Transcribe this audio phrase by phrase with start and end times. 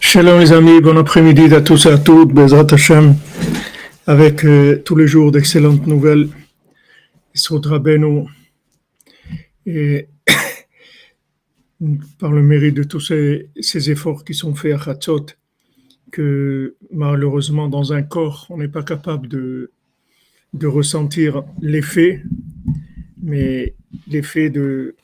[0.00, 2.66] Shalom les amis, bon après-midi à tous et à toutes, Bezrat
[4.06, 6.28] avec euh, tous les jours d'excellentes nouvelles.
[7.34, 8.26] Isod Rabbeinu,
[9.64, 10.08] et
[12.18, 15.26] par le mérite de tous ces, efforts qui sont faits à Chatzot,
[16.10, 19.70] que malheureusement dans un corps, on n'est pas capable de
[20.62, 22.22] ressentir l'effet,
[23.22, 23.74] mais
[24.08, 24.96] l'effet de,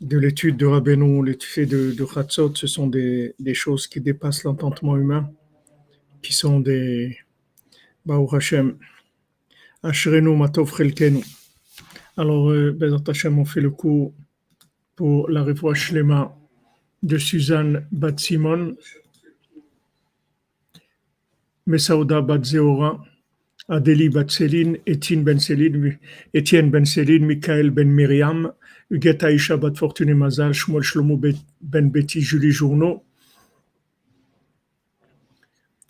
[0.00, 4.44] de l'étude de Rabbeinu, l'effet de, de Chatzot, ce sont des, des choses qui dépassent
[4.44, 5.30] l'entendement humain,
[6.22, 7.18] qui sont des
[8.04, 8.76] Baou Hashem,
[9.82, 11.24] Matov Chelkenu.
[12.16, 14.14] Alors, euh, Bezat Hashem, on fait le coup
[14.94, 16.36] pour la révoix Shlema
[17.02, 18.76] de Suzanne Bat-Simon,
[21.66, 23.04] Messaouda Bat-Zeora,
[23.68, 25.98] Adélie Bat-Céline, Étienne Ben-Céline,
[26.34, 28.52] Étienne Ben-Céline, Michael Ben-Myriam,
[28.90, 31.18] Huguette Aïcha Bat-Fortuné Mazal, Shmuel Shlomo
[31.62, 33.02] Ben-Betty, Julie Journeau,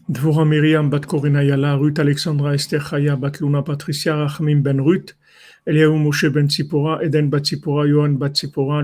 [0.09, 5.17] Dvora Myriam Bat Corina Yala, Ruth Alexandra Esther Chaya Bat Luna Patricia Rachmim Ben Ruth,
[5.67, 8.35] Eliaou Moshe Ben Tzipora, Eden Bat Yohan Bat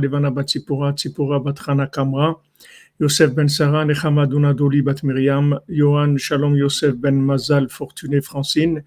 [0.01, 2.37] Levana Bat Tzipora, Tzipora Bat Chana Kamra,
[3.01, 8.83] Yosef Ben Sarah, Nechama Doli Bat Myriam, Yohan Shalom Yosef Ben Mazal Fortuné Francine,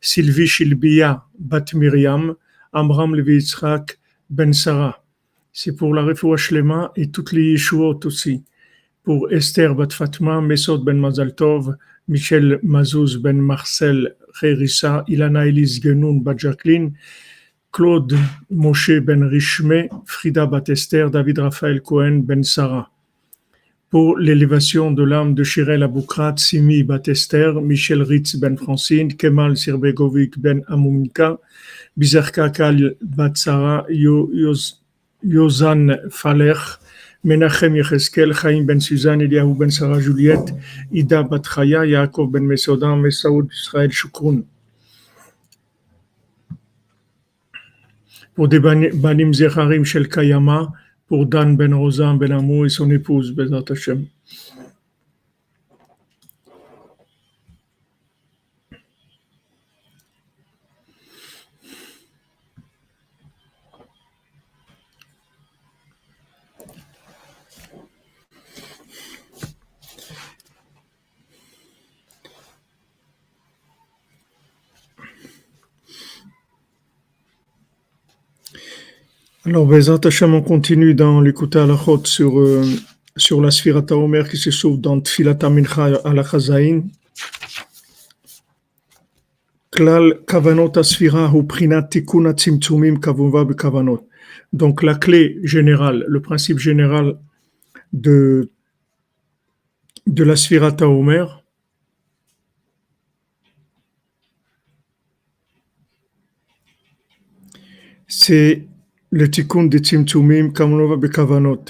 [0.00, 2.34] Sylvie Shilbia Bat Myriam,
[2.72, 3.98] Amram Levi Yitzhak
[4.30, 5.02] Ben Sarah.
[5.52, 6.36] C'est pour la Refoua
[6.96, 8.42] et toutes les Yeshuot aussi.
[9.02, 11.76] Pour Esther Bat Fatma, Mesod Ben Mazal Tov,
[12.08, 16.94] Michel Mazouz Ben Marcel Rerissa, Ilana Elise Genoun Bat Jacqueline,
[17.70, 18.16] Claude
[18.50, 22.90] Moshe Ben Richme, Frida Bat Esther, David Raphaël Cohen Ben Sarah.
[23.90, 29.56] Pour l'élévation de l'âme de Shirel Aboukrat, Simi Bat Esther, Michel Ritz Ben Francine, Kemal
[29.56, 31.38] Sirbegovic Ben Amounika,
[31.96, 34.74] Bizarka Kal Bat Sarah, Yo- Yoz-
[35.24, 36.58] Yozan Faler,
[37.24, 40.52] Menachem Yecheskel, Chaim Ben Suzanne, Eliahu Ben Sarah Juliette,
[40.92, 44.44] Ida Bat Chaya, Yaakov Ben Mesodan, Mesaoud Israël Shukroun.
[48.34, 50.72] Pour des bani- Banim Zecharim Shel Kayama,
[51.08, 54.06] pour Dan Ben Rosan Ben Amou et son épouse, Bezat Hashem.
[79.48, 82.62] Alors, Bezat Hashem, on continue dans l'écouter à la chôte sur, euh,
[83.16, 86.82] sur la Sphirata Omer qui se trouve dans Tfilata Mincha à la Chazaïn.
[89.70, 90.72] Klal Kavanot
[91.32, 91.44] ou
[93.54, 94.08] Kavanot.
[94.52, 97.18] Donc, la clé générale, le principe général
[97.94, 98.50] de,
[100.06, 101.42] de la Sphirata Omer,
[108.06, 108.68] c'est
[109.11, 111.65] le tikkun de Tzimtzumim Kavanova Bekavanot,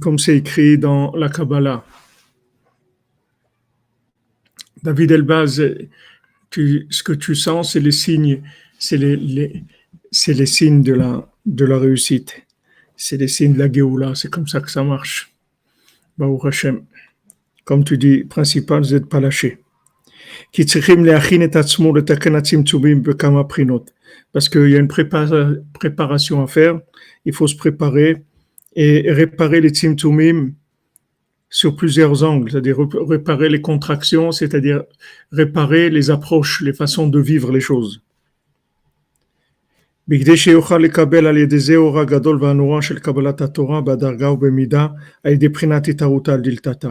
[0.00, 1.84] comme c'est écrit dans la Kabbalah.
[4.82, 5.60] David Elbaz,
[6.50, 8.42] tu, ce que tu sens, c'est les signes,
[8.78, 9.64] c'est les, les-
[10.12, 12.30] c'est les signes de la, de la réussite.
[12.96, 15.32] C'est les signes de la Géoula, c'est comme ça que ça marche.
[16.16, 16.84] Baruch Hashem.
[17.64, 19.58] Comme tu dis, principal, c'est de ne pas lâcher.
[20.52, 23.90] כי צריכים להכין את עצמו לתקן הצמצומים בכמה בחינות.
[24.32, 26.74] Parce qu'il y a une prépa- préparation à faire,
[27.24, 28.10] il faut se préparer
[28.74, 30.52] et réparer les tzimtzumim
[31.48, 34.82] sur plusieurs angles, c'est-à-dire rep- réparer les contractions, c'est-à-dire
[35.32, 38.00] réparer les approches, les façons de vivre les choses.
[40.08, 44.86] בכדי שיוכל לקבל על ידי זה אור הגדול והנורא של קבלת התורה בדרגה ובמידה
[45.24, 46.90] על ידי בחינת התערותה על דלתתה.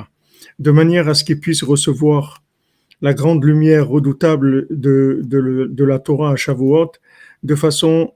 [0.62, 2.44] De manière à ce qu'il puisse recevoir
[3.02, 6.92] la grande lumière redoutable de, de, de la Torah à Shavuot
[7.43, 8.13] de façon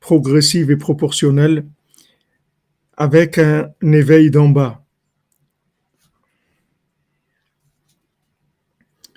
[0.00, 1.66] progressive et proportionnelle
[2.96, 4.84] avec un éveil d'en bas.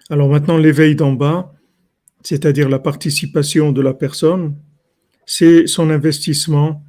[0.10, 1.54] Alors maintenant, l'éveil d'en bas,
[2.22, 4.56] c'est-à-dire la participation de la personne,
[5.25, 6.84] c'est son investissement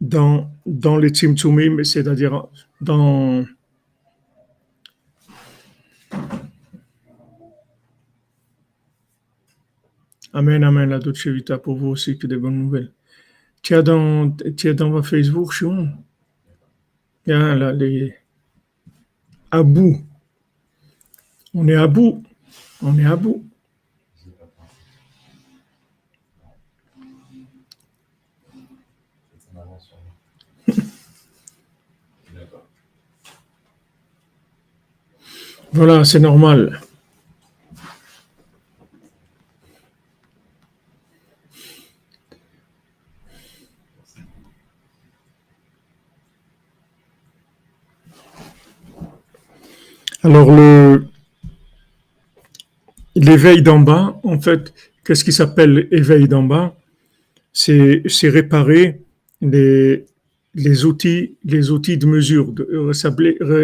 [0.00, 2.46] dans, dans les tzimtzumim, c'est-à-dire
[2.80, 3.44] dans,
[10.36, 12.90] Amen, Amen, la Dolce Vita pour vous aussi, que des bonnes nouvelles.
[13.62, 15.86] Tu as dans, tu dans votre Facebook, je suis où?
[17.28, 18.12] A là, les...
[19.52, 20.04] À bout.
[21.54, 22.24] On est à bout.
[22.82, 23.48] On est à bout.
[35.72, 36.80] Voilà, c'est normal.
[50.24, 50.50] Alors,
[53.14, 54.72] l'éveil d'en bas, en fait,
[55.04, 56.74] qu'est-ce qui s'appelle éveil d'en bas?
[57.52, 59.02] C'est, réparer
[59.42, 60.06] les,
[60.86, 62.66] outils, les outils de mesure, de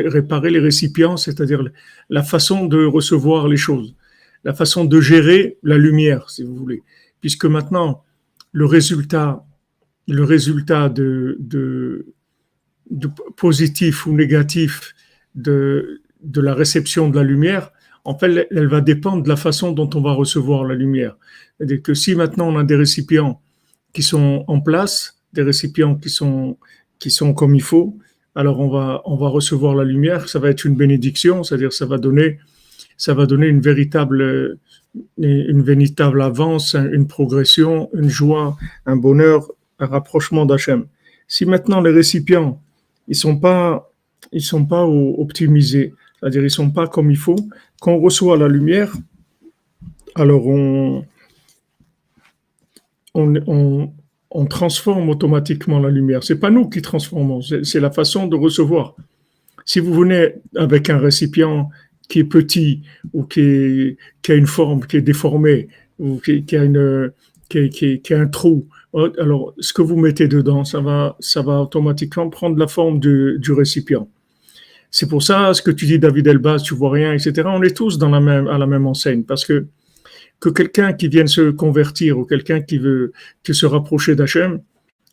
[0.06, 1.64] réparer les récipients, c'est-à-dire
[2.10, 3.94] la façon de recevoir les choses,
[4.44, 6.82] la façon de gérer la lumière, si vous voulez.
[7.22, 8.04] Puisque maintenant,
[8.52, 9.46] le résultat,
[10.06, 12.04] le résultat de
[13.38, 14.94] positif ou négatif
[15.34, 17.72] de, de la réception de la lumière,
[18.04, 21.16] en fait, elle va dépendre de la façon dont on va recevoir la lumière.
[21.56, 23.40] C'est-à-dire que si maintenant on a des récipients
[23.92, 26.56] qui sont en place, des récipients qui sont,
[26.98, 27.98] qui sont comme il faut,
[28.34, 31.86] alors on va, on va recevoir la lumière, ça va être une bénédiction, c'est-à-dire ça
[31.86, 32.38] va donner,
[32.96, 34.58] ça va donner une véritable,
[35.18, 38.56] une véritable avance, une progression, une joie,
[38.86, 40.86] un bonheur, un rapprochement d'Hachem.
[41.28, 42.60] Si maintenant les récipients,
[43.08, 43.92] ils sont pas,
[44.32, 47.38] ils sont pas optimisés, c'est-à-dire ils sont pas comme il faut.
[47.80, 48.92] Quand on reçoit la lumière,
[50.14, 51.04] alors on,
[53.14, 53.92] on,
[54.30, 56.22] on, transforme automatiquement la lumière.
[56.22, 58.94] C'est pas nous qui transformons, c'est la façon de recevoir.
[59.64, 61.70] Si vous venez avec un récipient
[62.08, 62.82] qui est petit
[63.12, 63.96] ou qui,
[64.28, 65.68] a une forme qui est déformée
[65.98, 67.12] ou qui, a une
[67.48, 68.66] qui, a un trou,
[69.18, 73.38] alors ce que vous mettez dedans, ça va, ça va automatiquement prendre la forme du,
[73.38, 74.08] du récipient.
[74.90, 77.42] C'est pour ça, ce que tu dis, David Elbaz, tu vois rien, etc.
[77.46, 79.66] On est tous dans la même, à la même enseigne parce que
[80.40, 83.12] que quelqu'un qui vienne se convertir ou quelqu'un qui veut
[83.44, 84.60] se rapprocher d'Hachem,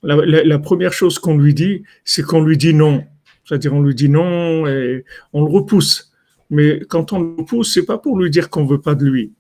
[0.03, 3.03] la, première chose qu'on lui dit, c'est qu'on lui dit non.
[3.44, 5.03] C'est-à-dire on lui dit non et
[5.33, 6.12] on le repousse.
[6.50, 9.33] Mais quand on le repousse, c'est pas pour lui dire qu'on veut pas de lui.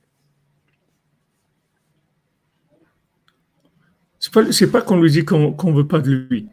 [4.19, 6.47] C'est pas, pas qu'on lui dit qu'on ne veut pas de lui.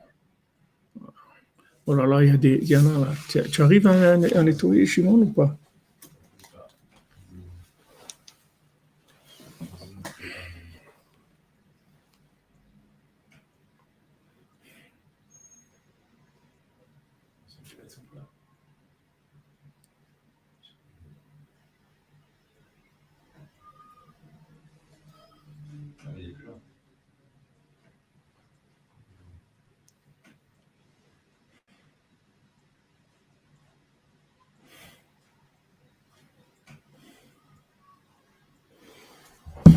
[1.87, 3.13] Oh là là, il y, a des, y en a là.
[3.29, 5.57] Tu, arrives à, à nettoyer Shimon ou pas?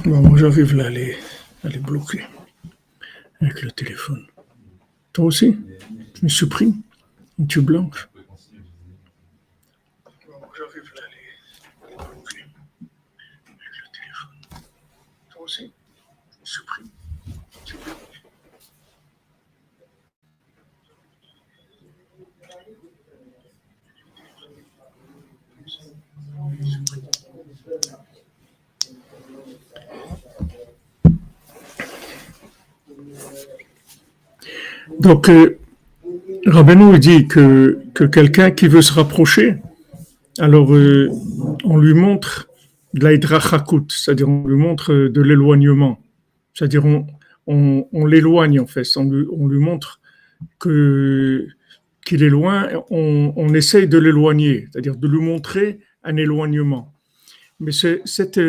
[0.08, 1.18] Bon, moi j'arrive là, elle est,
[1.66, 2.24] elle est bloquée
[3.42, 4.26] avec le téléphone.
[5.12, 5.58] Toi aussi?
[6.14, 6.82] Tu me supprimes?
[7.50, 8.08] Tu blanches
[35.00, 35.58] Donc, euh,
[36.98, 39.56] dit que, que quelqu'un qui veut se rapprocher,
[40.40, 41.10] alors euh,
[41.64, 42.50] on lui montre
[42.94, 46.00] de l'aidrachakut, c'est-à-dire on lui montre de l'éloignement,
[46.54, 47.06] c'est-à-dire on,
[47.92, 50.00] on, l'éloigne en fait, on lui, on lui montre
[50.60, 51.48] que
[52.06, 56.94] qu'il est loin, on, on essaye de l'éloigner, c'est-à-dire de lui montrer un éloignement.
[57.60, 58.40] Mais cette,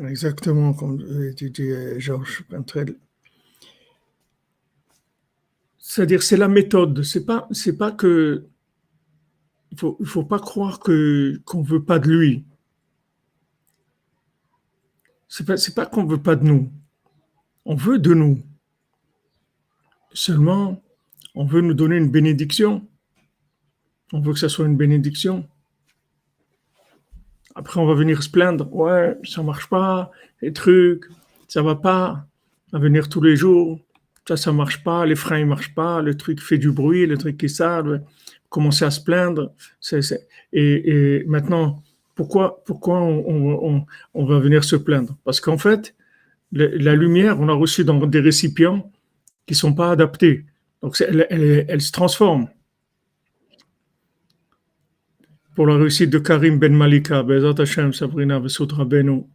[0.00, 1.04] Exactement, comme
[1.34, 2.96] tu dis, Georges Pentrel.
[5.78, 7.02] C'est-à-dire, c'est la méthode.
[7.02, 8.46] C'est pas, c'est pas que.
[9.72, 12.44] Il faut, faut pas croire que qu'on veut pas de lui.
[15.28, 16.70] C'est pas, c'est pas qu'on veut pas de nous.
[17.64, 18.42] On veut de nous.
[20.12, 20.82] Seulement,
[21.34, 22.86] on veut nous donner une bénédiction.
[24.12, 25.48] On veut que ça soit une bénédiction.
[27.58, 28.72] Après, on va venir se plaindre.
[28.72, 30.12] Ouais, ça marche pas,
[30.42, 31.06] les trucs,
[31.48, 32.24] ça va pas.
[32.72, 33.80] À venir tous les jours,
[34.28, 37.18] ça, ça marche pas, les freins, ils marchent pas, le truc fait du bruit, le
[37.18, 38.04] truc qui sale.
[38.48, 39.52] Commencer à se plaindre.
[40.52, 41.82] Et, maintenant,
[42.14, 43.84] pourquoi, pourquoi on,
[44.14, 45.16] va venir se plaindre?
[45.24, 45.96] Parce qu'en fait,
[46.52, 48.92] la lumière, on a reçu dans des récipients
[49.46, 50.44] qui sont pas adaptés.
[50.80, 52.48] Donc, elle se transforme.
[55.58, 59.28] Pour la réussite de Karim Ben Malika, Bezat Hashem, Sabrina, Vesoutra Beno.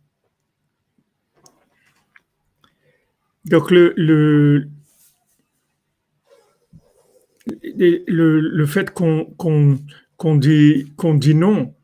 [3.44, 4.70] Donc le, le,
[7.75, 9.25] le, le fait qu'on
[10.15, 11.75] qu'on dit, qu'on dit non,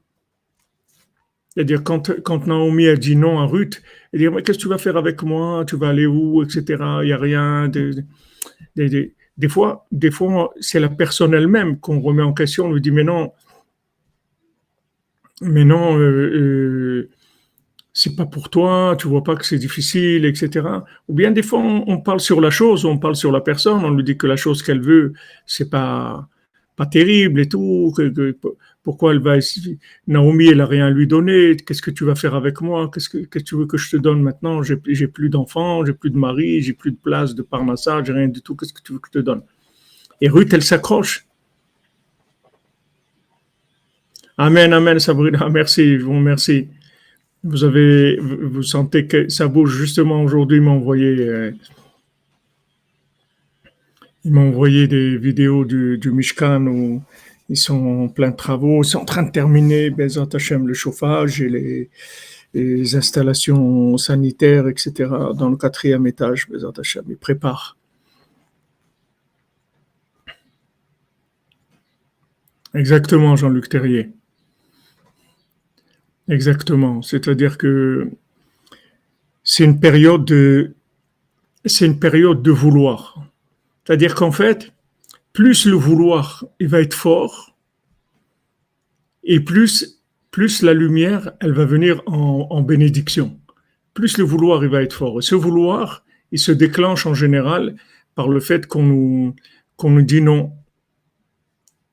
[1.54, 3.82] c'est-à-dire quand, quand Naomi a dit non à Ruth,
[4.14, 6.64] elle dit mais qu'est-ce que tu vas faire avec moi, tu vas aller où, etc.
[7.02, 7.68] Il n'y a rien.
[7.68, 8.06] De,
[8.78, 12.92] des fois, des fois c'est la personne elle-même qu'on remet en question, on lui dit
[12.92, 13.34] mais non,
[15.42, 17.10] mais non, euh, euh,
[17.94, 20.68] c'est pas pour toi, tu vois pas que c'est difficile, etc.
[21.08, 23.92] Ou bien des fois on, parle sur la chose, on parle sur la personne, on
[23.92, 25.14] lui dit que la chose qu'elle veut,
[25.46, 26.28] c'est pas
[26.76, 27.94] pas terrible et tout.
[28.84, 29.36] Pourquoi elle va
[30.08, 31.58] Naomi, elle a rien à lui donner.
[31.58, 34.22] Qu'est-ce que tu vas faire avec moi Qu'est-ce que, tu veux que je te donne
[34.22, 34.64] maintenant?
[34.64, 38.42] J'ai plus d'enfants, j'ai plus de mari, j'ai plus de place de parmassage, rien du
[38.42, 38.56] tout.
[38.56, 39.42] Qu'est-ce que tu veux que je te donne?
[40.22, 41.29] Et Ruth, elle s'accroche.
[44.42, 45.50] Amen, amen, Sabrina.
[45.50, 46.70] Merci, je vous remercie.
[47.44, 50.62] Vous avez, vous sentez que ça bouge justement aujourd'hui.
[50.62, 51.52] M'a envoyé, euh,
[54.24, 57.04] il m'a envoyé des vidéos du, Mishkan où
[57.50, 58.82] ils sont en plein travaux.
[58.82, 61.90] Ils sont en train de terminer, Bezat Hashem, le chauffage et les,
[62.54, 64.94] les, installations sanitaires, etc.
[65.36, 67.04] dans le quatrième étage, Bezat Hashem.
[67.10, 67.76] Ils préparent.
[72.74, 74.14] Exactement, Jean-Luc Terrier.
[76.30, 77.02] Exactement.
[77.02, 78.10] C'est-à-dire que
[79.44, 80.76] c'est une période de,
[81.66, 83.26] c'est une période de vouloir.
[83.84, 84.72] C'est-à-dire qu'en fait,
[85.34, 87.56] plus le vouloir il va être fort,
[89.24, 93.38] et plus, plus la lumière, elle va venir en, bénédiction.
[93.94, 95.20] Plus le vouloir il va être fort.
[95.20, 97.76] Et ce vouloir, il se déclenche en général
[98.16, 99.36] par le fait qu'on nous,
[99.76, 100.54] qu'on nous dit non.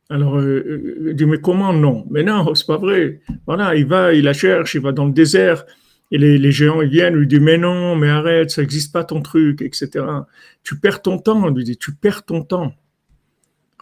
[0.09, 2.07] Alors, euh, euh, dit, mais comment non?
[2.11, 3.21] Mais non, c'est pas vrai.
[3.47, 5.65] Voilà, il va, il la cherche, il va dans le désert,
[6.13, 9.21] et les, géants, ils viennent, lui disent, mais non, mais arrête, ça n'existe pas ton
[9.21, 10.05] truc, etc.
[10.63, 12.75] Tu perds ton temps, lui dit, tu perds ton temps.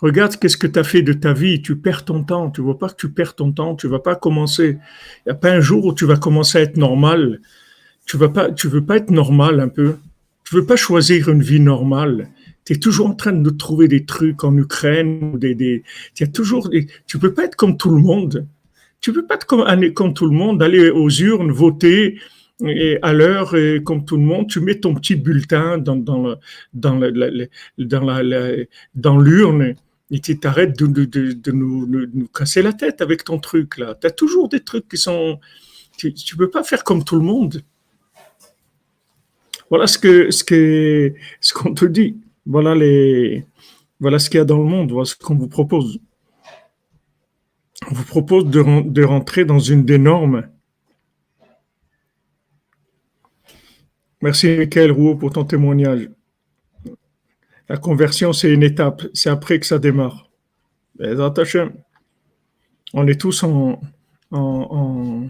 [0.01, 2.79] Regarde qu'est-ce que tu as fait de ta vie, tu perds ton temps, tu vois
[2.79, 4.79] pas que tu perds ton temps, tu vas pas commencer.
[5.19, 7.41] Il n'y a pas un jour où tu vas commencer à être normal.
[8.07, 9.97] Tu vas pas, tu veux pas être normal un peu.
[10.45, 12.29] Tu veux pas choisir une vie normale
[12.65, 15.83] tu es toujours en train de trouver des trucs en Ukraine, des, des,
[16.19, 18.47] y toujours des, tu peux pas être comme tout le monde.
[19.01, 22.19] Tu peux pas être comme, tout le monde, aller aux urnes, voter
[22.65, 23.55] et à l'heure,
[23.85, 26.37] comme tout le monde, tu mets ton petit bulletin dans, dans,
[26.73, 27.01] dans,
[27.77, 28.53] dans, la,
[28.95, 29.75] dans l'urne
[30.11, 33.79] et tu t'arrêtes de, de, de, de nous, nous, casser la tête avec ton truc
[33.79, 33.95] là.
[34.01, 35.41] Tu as toujours des trucs qui sont.
[35.97, 37.63] Tu ne peux pas faire comme tout le monde.
[39.71, 42.17] Voilà ce que ce que ce qu'on te dit.
[42.47, 45.99] Voilà, ce qu'il y a dans le monde, voilà ce qu'on vous propose.
[47.91, 50.49] On vous propose de, rentrer dans une des normes.
[54.23, 56.09] Merci Michael Rouault pour ton témoignage.
[57.69, 60.31] La conversion, c'est une étape, c'est après que ça démarre.
[61.01, 63.81] On est tous en,
[64.31, 65.29] en,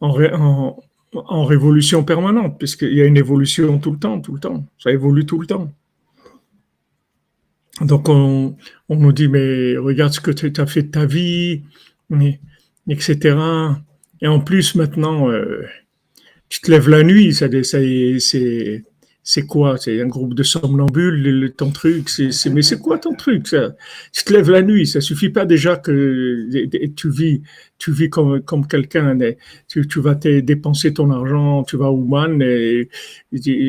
[0.00, 0.76] en
[1.44, 4.66] révolution permanente, puisqu'il y a une évolution tout le temps, tout le temps.
[4.78, 5.72] Ça évolue tout le temps.
[7.80, 8.56] Donc on,
[8.88, 11.62] nous dit, mais regarde ce que tu as fait de ta vie,
[12.88, 13.36] etc.
[14.20, 15.64] Et en plus, maintenant, euh,
[16.48, 17.78] tu te lèves la nuit, ça, ça
[18.18, 18.84] c'est
[19.30, 19.76] c'est quoi?
[19.76, 23.74] C'est un groupe de somnambules, ton truc c'est, Mais c'est quoi ton truc ça?
[24.10, 26.48] Tu te lèves la nuit, ça suffit pas déjà que
[26.96, 27.42] tu vis,
[27.76, 29.18] tu vis comme, comme quelqu'un.
[29.68, 32.88] Tu, tu vas dépenser ton argent, tu vas au Man, et,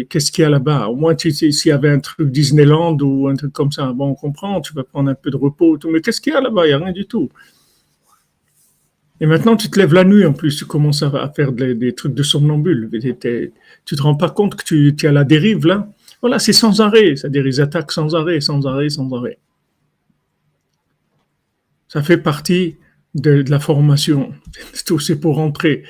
[0.09, 0.87] qu'est-ce qu'il y a là-bas?
[0.87, 4.15] Au moins, s'il y avait un truc Disneyland ou un truc comme ça, bon, on
[4.15, 6.67] comprend, tu vas prendre un peu de repos, mais qu'est-ce qu'il y a là-bas?
[6.67, 7.29] Il n'y a rien du tout.
[9.21, 12.13] Et maintenant, tu te lèves la nuit en plus, tu commences à faire des, trucs
[12.13, 12.89] de somnambule.
[12.91, 15.89] Tu te rends pas compte que tu, es à la dérive là
[16.21, 19.37] Voilà, c'est sans arrêt, c'est-à-dire ils attaquent sans arrêt, sans arrêt, sans arrêt.
[21.89, 22.77] Ça fait partie
[23.15, 24.31] de, la formation.
[24.99, 25.83] C'est pour rentrer.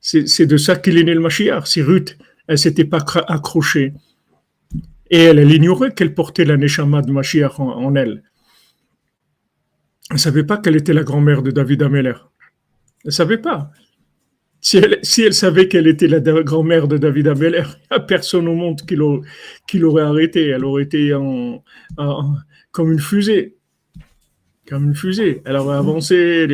[0.00, 1.66] C'est de ça qu'il est né le Mashiach.
[1.66, 3.92] Si Ruth, elle s'était pas accrochée
[5.10, 8.22] et elle, elle ignorait qu'elle portait la Neshama de Mashiach en, elle.
[10.08, 12.14] Elle ne savait pas qu'elle était la grand-mère de David Ameller.
[13.04, 13.70] Ne savait pas.
[14.62, 18.54] Si elle, savait qu'elle était la grand-mère de David Ameller, il n'y a personne au
[18.54, 18.96] monde qui
[19.78, 20.48] l'aurait arrêtée.
[20.48, 21.12] Elle aurait été
[22.70, 23.56] comme une fusée.
[24.68, 25.40] Comme une fusée.
[25.46, 26.46] Elle aurait avancé.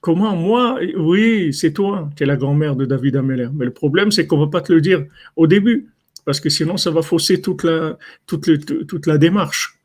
[0.00, 0.78] Comment Moi?
[0.96, 3.48] Oui, c'est toi qui es la grand-mère de David Ameller.
[3.52, 5.04] Mais le problème, c'est qu'on ne va pas te le dire
[5.34, 5.88] au début.
[6.24, 9.75] Parce que sinon, ça va fausser toute la démarche.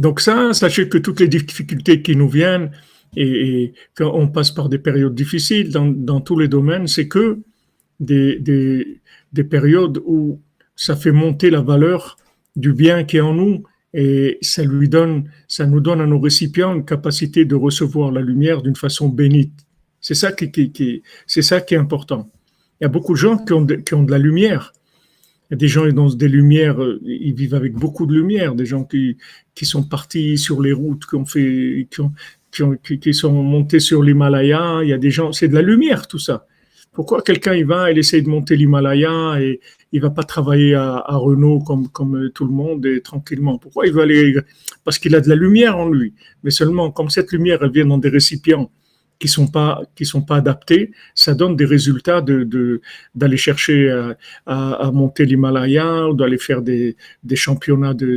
[0.00, 2.70] Donc ça, sachez que toutes les difficultés qui nous viennent
[3.16, 7.40] et, quand on passe par des périodes difficiles dans, tous les domaines, c'est que
[7.98, 10.40] des, des, périodes où
[10.74, 12.16] ça fait monter la valeur
[12.56, 16.18] du bien qui est en nous et ça lui donne, ça nous donne à nos
[16.18, 19.66] récipients une capacité de recevoir la lumière d'une façon bénite.
[20.00, 22.30] C'est ça qui, est important.
[22.80, 23.60] Il y a beaucoup de gens qui ont
[24.02, 24.72] de la lumière,
[25.50, 28.54] il y a des gens ont des lumières, euh, ils vivent avec beaucoup de lumière,
[28.54, 29.16] des gens qui,
[29.54, 32.12] qui sont partis sur les routes, qui ont fait, qui, ont,
[32.52, 34.80] qui, ont, qui sont montés sur l'Himalaya.
[34.82, 36.46] Il y a des gens, c'est de la lumière tout ça.
[36.92, 41.16] Pourquoi quelqu'un il va, il essaye de monter l'Himalaya et il va pas travailler à,
[41.16, 43.58] Renault comme, comme tout le monde et tranquillement?
[43.58, 44.34] Pourquoi il veut aller
[44.84, 46.14] Parce qu'il a de la lumière en lui.
[46.44, 48.70] Mais seulement, comme cette lumière, elle vient dans des récipients
[49.20, 52.80] qui sont pas qui sont pas adaptés, ça donne des résultats de
[53.14, 53.90] d'aller chercher
[54.46, 58.16] à, à, monter l'Himalaya, ou d'aller faire des, des championnats de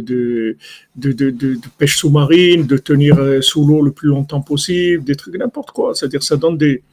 [0.96, 5.72] de, pêche sous-marine, de tenir euh, sous l'eau le plus longtemps possible, des trucs n'importe
[5.72, 5.94] quoi.
[5.94, 6.84] C'est-à-dire ça donne des,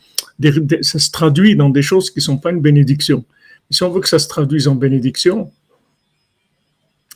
[0.83, 3.25] ça se traduit dans des choses qui sont pas une bénédiction.
[3.71, 5.51] si on veut que ça se traduise en bénédiction,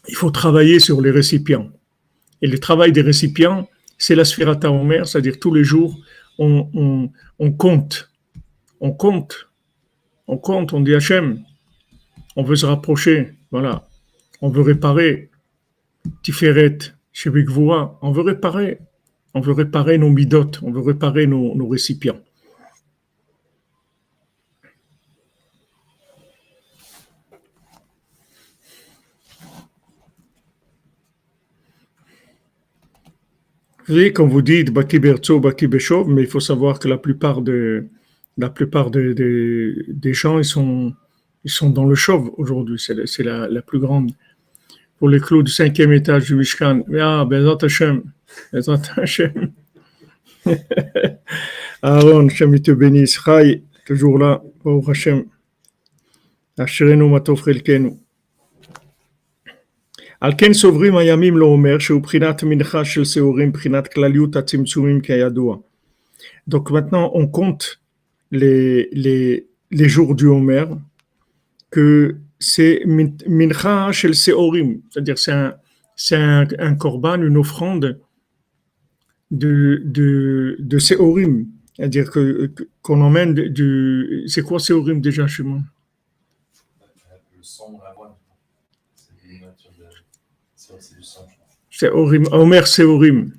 [0.08, 1.68] il faut travailler sur les récipients.
[2.40, 5.98] Et le travail des récipients, c'est la sphérata Omer, c'est-à-dire tous les jours,
[6.38, 7.10] on,
[7.58, 8.10] compte,
[8.80, 9.50] on compte,
[10.26, 11.44] on compte, on dit Hachem,
[12.36, 13.88] on veut se rapprocher, voilà,
[14.40, 15.30] on veut réparer,
[16.22, 16.78] Tiferet,
[17.12, 18.78] Shebikvoa, on veut réparer,
[19.34, 22.20] on veut réparer nos midotes, on veut réparer nos récipients.
[33.88, 37.42] Oui, comme vous dites, Baki Bertso, Baki Beshov, mais il faut savoir que la plupart,
[37.42, 37.86] de,
[38.38, 39.12] la plupart de,
[39.88, 40.94] des gens, ils sont,
[41.44, 42.78] ils sont dans le chauve aujourd'hui.
[42.78, 44.12] C'est la, la, plus grande.
[44.98, 46.82] Pour les clous du cinquième étage du Mishkan.
[46.98, 48.04] Ah, Bezat Hashem.
[48.52, 49.52] Bezat Hashem.
[51.82, 53.20] Aaron, Hashem, te bénisse.
[53.22, 54.42] Chai, toujours là.
[54.64, 55.24] Baruch Hashem.
[56.56, 57.04] Asherenu
[60.24, 61.32] matov chelkenu.
[66.46, 67.80] Donc maintenant, on compte
[68.30, 70.66] les, les, les jours du Homer,
[71.70, 75.54] que c'est mincha shel seorim, c'est-à-dire c'est un,
[75.96, 77.98] c'est un, un korban, une offrande
[79.30, 84.24] de, de, de seorim, c'est-à-dire que, qu'on emmène du...
[84.26, 85.60] C'est quoi seorim déjà chez moi?
[91.84, 92.24] C'est Orim.
[92.32, 93.30] Omer, c'est Orim.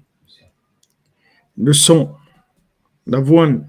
[1.58, 2.12] Le son,
[3.08, 3.68] l'avoine.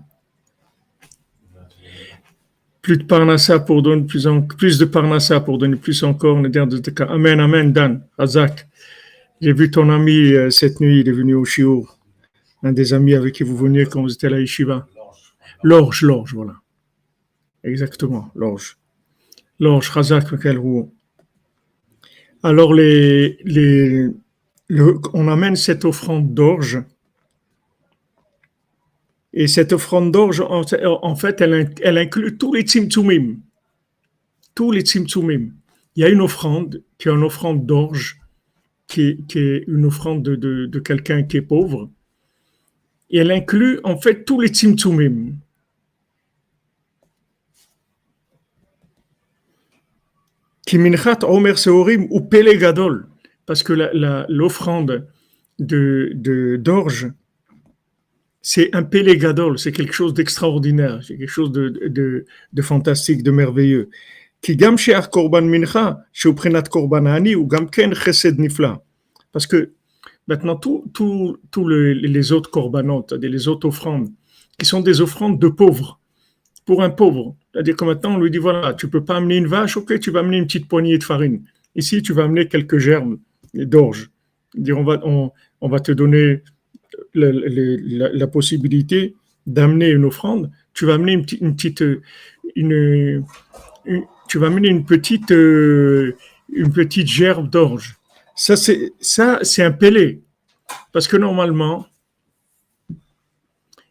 [2.82, 6.36] Plus de parnassa pour donner plus, plus de parnassa pour donner plus encore.
[6.36, 8.68] Amen, amen, Dan, Azak.
[9.40, 11.98] J'ai vu ton ami euh, cette nuit, il est venu au Shiur.
[12.62, 14.86] Un des amis avec qui vous veniez quand vous étiez à la Yeshiva.
[15.62, 16.56] L'orge, l'orge, voilà.
[17.64, 18.76] Exactement, l'orge.
[19.58, 20.26] L'orge, Razak,
[22.42, 24.10] Alors, les, les,
[24.70, 26.83] on amène cette offrande d'orge.
[29.33, 33.37] Et cette offrande d'orge, en, fait, elle, inclut tous les tzimtzumim.
[34.55, 35.50] Tous les tzimtzumim.
[35.94, 38.18] Il y a une offrande qui est une offrande d'orge,
[38.87, 41.90] qui, est une offrande de, quelqu'un qui est pauvre.
[43.11, 45.35] Et elle inclut en fait tous les tzimtzumim.
[50.66, 51.55] Kiminchat Omer
[52.11, 53.07] ou Pelegadol
[53.46, 53.72] parce que
[54.28, 55.09] l'offrande
[55.59, 57.12] de d'orge,
[58.42, 62.26] c'est un pélégadol, c'est quelque chose d'extraordinaire, c'est quelque chose de,
[62.61, 63.88] fantastique, de merveilleux.
[69.32, 69.72] Parce que
[70.28, 74.11] maintenant, tous les autres korbanot, les autres offrandes,
[74.59, 75.98] qui sont des offrandes de pauvres,
[76.66, 77.37] pour un pauvre.
[77.52, 80.11] C'est-à-dire que maintenant, on lui dit, voilà, tu peux pas amener une vache, ok, tu
[80.11, 81.44] vas amener une petite poignée de farine.
[81.74, 83.18] Ici, tu vas amener quelques gerbes
[83.56, 84.10] d'orge.
[84.56, 86.42] On va, on, on, va te donner
[87.14, 89.14] la, possibilité
[89.46, 90.50] d'amener une offrande.
[90.74, 91.84] Tu vas amener une, petite,
[92.54, 93.24] une,
[94.28, 96.16] tu vas amener une petite, euh,
[96.52, 97.96] une petite gerbe d'orge.
[98.34, 100.22] Ça, c'est, ça, c'est un pélé.
[100.92, 101.86] Parce que normalement,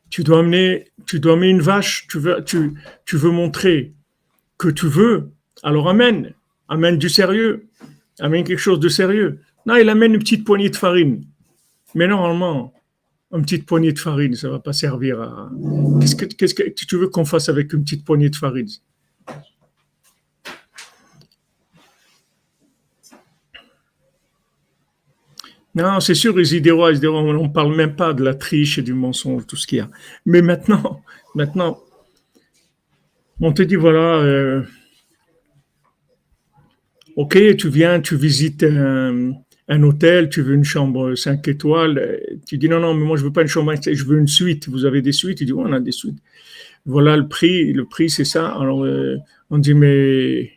[0.10, 2.74] tu dois amener, tu dois amener une vache, tu veux, tu,
[3.06, 3.94] tu veux montrer
[4.58, 5.32] que tu veux,
[5.64, 6.34] alors amène,
[6.68, 7.68] amène du sérieux,
[8.20, 9.42] amène quelque chose de sérieux.
[9.66, 11.24] Non, il amène une petite poignée de farine.
[11.96, 12.74] Mais normalement,
[13.32, 15.52] une petite poignée de farine, ça ne va pas servir à.
[16.00, 18.68] Qu'est-ce que, tu veux qu'on fasse avec une petite poignée de farine?
[25.74, 28.94] Non, c'est sûr, ils diront, on ne parle même pas de la triche et du
[28.94, 29.90] mensonge, tout ce qu'il y a.
[30.26, 31.02] Mais maintenant,
[31.34, 31.80] maintenant,
[33.42, 34.64] on te dit, voilà, euh,
[37.18, 38.64] ok, tu viens, tu visites
[39.68, 43.24] un, hôtel, tu veux une chambre 5 étoiles, tu dis, non, non, mais moi, je
[43.24, 44.70] veux pas une chambre, je veux une suite.
[44.70, 45.42] Vous avez des suites?
[45.42, 46.20] Il dit, oui, on a des suites.
[46.86, 48.48] Voilà le prix, le prix, c'est ça.
[48.48, 49.18] Alors, euh,
[49.50, 50.52] on dit, mais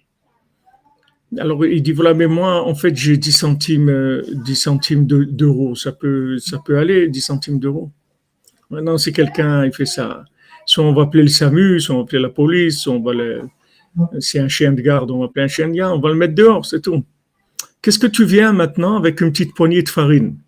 [1.37, 5.75] alors il dit voilà mais moi en fait j'ai 10 centimes 10 euh, centimes d'euros
[5.75, 7.91] ça peut ça peut aller 10 centimes d'euros.
[8.71, 10.25] Maintenant c'est quelqu'un il fait ça
[10.65, 13.13] soit on va appeler le SAMU soit on va appeler la police soit on va
[14.21, 16.15] c'est un chien de garde on va appeler un chien de garde on va le
[16.15, 17.05] mettre dehors c'est tout.
[17.83, 20.39] Qu'est-ce que tu viens maintenant avec une petite poignée de farine?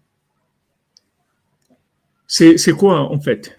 [2.26, 3.58] C'est quoi en fait?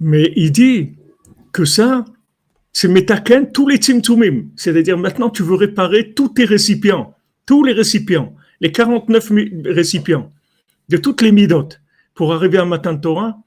[0.00, 0.94] Mais il dit
[1.52, 2.04] que ça
[2.72, 4.48] c'est metaken tous les tzimtzumim.
[4.56, 7.14] C'est-à-dire maintenant tu veux réparer tous tes récipients,
[7.46, 9.32] tous les récipients, les 49
[9.66, 10.32] récipients
[10.88, 11.80] de toutes les midotes
[12.14, 13.38] pour arriver à Matan Torah.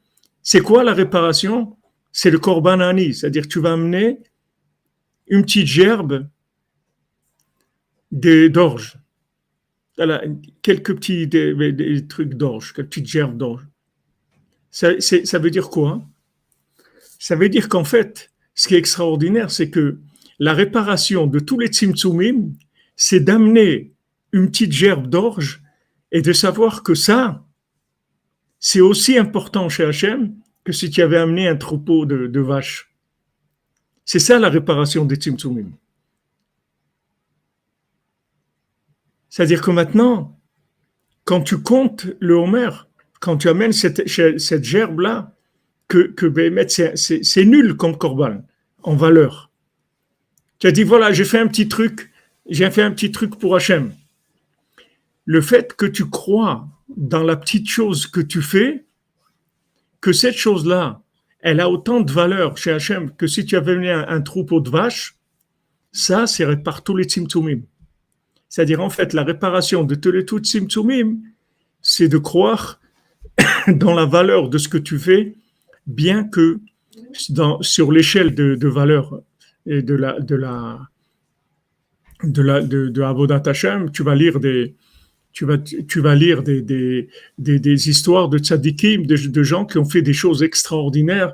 [0.41, 1.75] C'est quoi la réparation?
[2.11, 4.19] C'est le korban ani, c'est-à-dire tu vas amener
[5.27, 6.27] une petite gerbe
[8.15, 8.97] d'orge.
[9.97, 10.23] Voilà,
[10.61, 11.29] quelques petits
[12.07, 13.65] trucs d'orge, quelques petites gerbes d'orge.
[14.71, 16.01] Ça, veut dire quoi
[17.17, 19.99] Ça veut dire qu'en fait, ce qui est extraordinaire, c'est que
[20.37, 22.51] la réparation de tous les tzimtzumim,
[22.97, 23.93] c'est d'amener
[24.33, 25.61] une petite gerbe d'orge
[26.11, 27.45] et de savoir que ça,
[28.59, 32.91] c'est aussi important chez Hachem que si tu avais amené un troupeau de, vaches.
[34.03, 35.71] C'est ça la réparation des tzimtzumim.
[39.35, 40.39] C'est-à-dire que maintenant,
[41.25, 42.69] quand tu comptes le Homer,
[43.19, 44.07] quand tu amènes cette,
[44.63, 45.33] gerbe-là,
[45.89, 48.45] que, que c'est nul comme Corban
[48.81, 49.51] en valeur.
[50.59, 52.13] Tu as dit, voilà, j'ai fait un petit truc,
[52.49, 53.93] j'ai fait un petit truc pour Hachem.
[55.25, 58.85] Le fait que tu crois dans la petite chose que tu fais,
[59.99, 61.01] que cette chose-là,
[61.41, 64.69] elle a autant de valeur chez Hachem que si tu avais mis un, troupeau de
[64.69, 65.17] vaches,
[65.91, 67.63] ça, c'est par tous les tzimtzumim.
[68.49, 71.17] C'est-à-dire, en fait, la réparation de tous les tzimtzumim,
[71.81, 72.79] c'est de croire
[73.67, 75.35] dans la valeur de ce que tu fais
[75.87, 76.59] bien que
[77.61, 79.21] sur l'échelle de, de, valeur
[79.65, 80.87] et de la de la
[82.23, 84.75] de la Hashem, tu vas lire des
[85.31, 89.85] tu vas tu vas lire des des, des, histoires de tzadikim, de, gens qui ont
[89.85, 91.33] fait des choses extraordinaires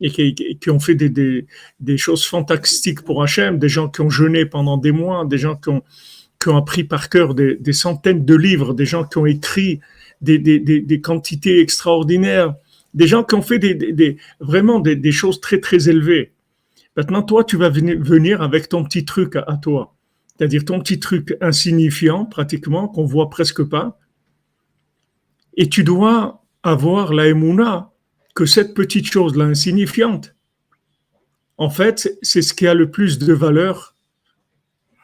[0.00, 1.46] et qui, qui ont fait des, des,
[1.78, 5.56] des choses fantastiques pour Hachem, des gens qui ont jeûné pendant des mois, des gens
[5.56, 5.82] qui ont
[6.40, 9.80] qui ont appris par cœur des, centaines de livres, des gens qui ont écrit
[10.22, 12.54] des, quantités extraordinaires
[12.94, 13.60] des gens qui ont fait
[14.40, 16.32] vraiment des, choses très très élevées.
[16.96, 19.94] Maintenant, toi, tu vas venir avec ton petit truc à, toi,
[20.36, 23.98] c'est-à-dire ton petit truc insignifiant pratiquement, qu'on voit presque pas,
[25.56, 27.92] et tu dois avoir la émouna
[28.34, 30.34] que cette petite chose-là insignifiante,
[31.58, 33.94] en fait, c'est ce qui a le plus de valeur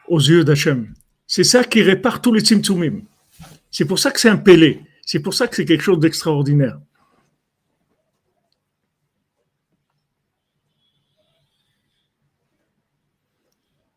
[0.07, 0.93] aux yeux d'Hachem.
[1.27, 3.01] C'est ça qui répare tous les tzimtzumim.
[3.69, 4.81] C'est pour ça que c'est un pélé.
[5.05, 6.79] C'est pour ça que c'est quelque chose d'extraordinaire.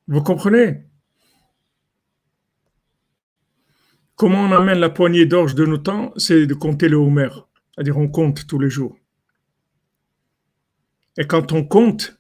[0.09, 0.85] Vous comprenez?
[4.17, 6.13] Comment on amène la poignée d'orge de nos temps?
[6.17, 7.31] C'est de compter le Homer.
[7.73, 8.99] C'est-à-dire on compte tous les jours.
[11.17, 12.19] Et quand on compte,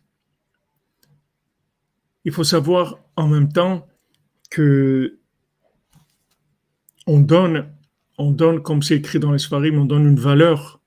[2.24, 3.86] il faut savoir en même temps
[4.50, 5.18] que
[7.06, 7.72] on donne,
[8.18, 10.80] on donne comme c'est écrit dans les Sfarim, on donne une valeur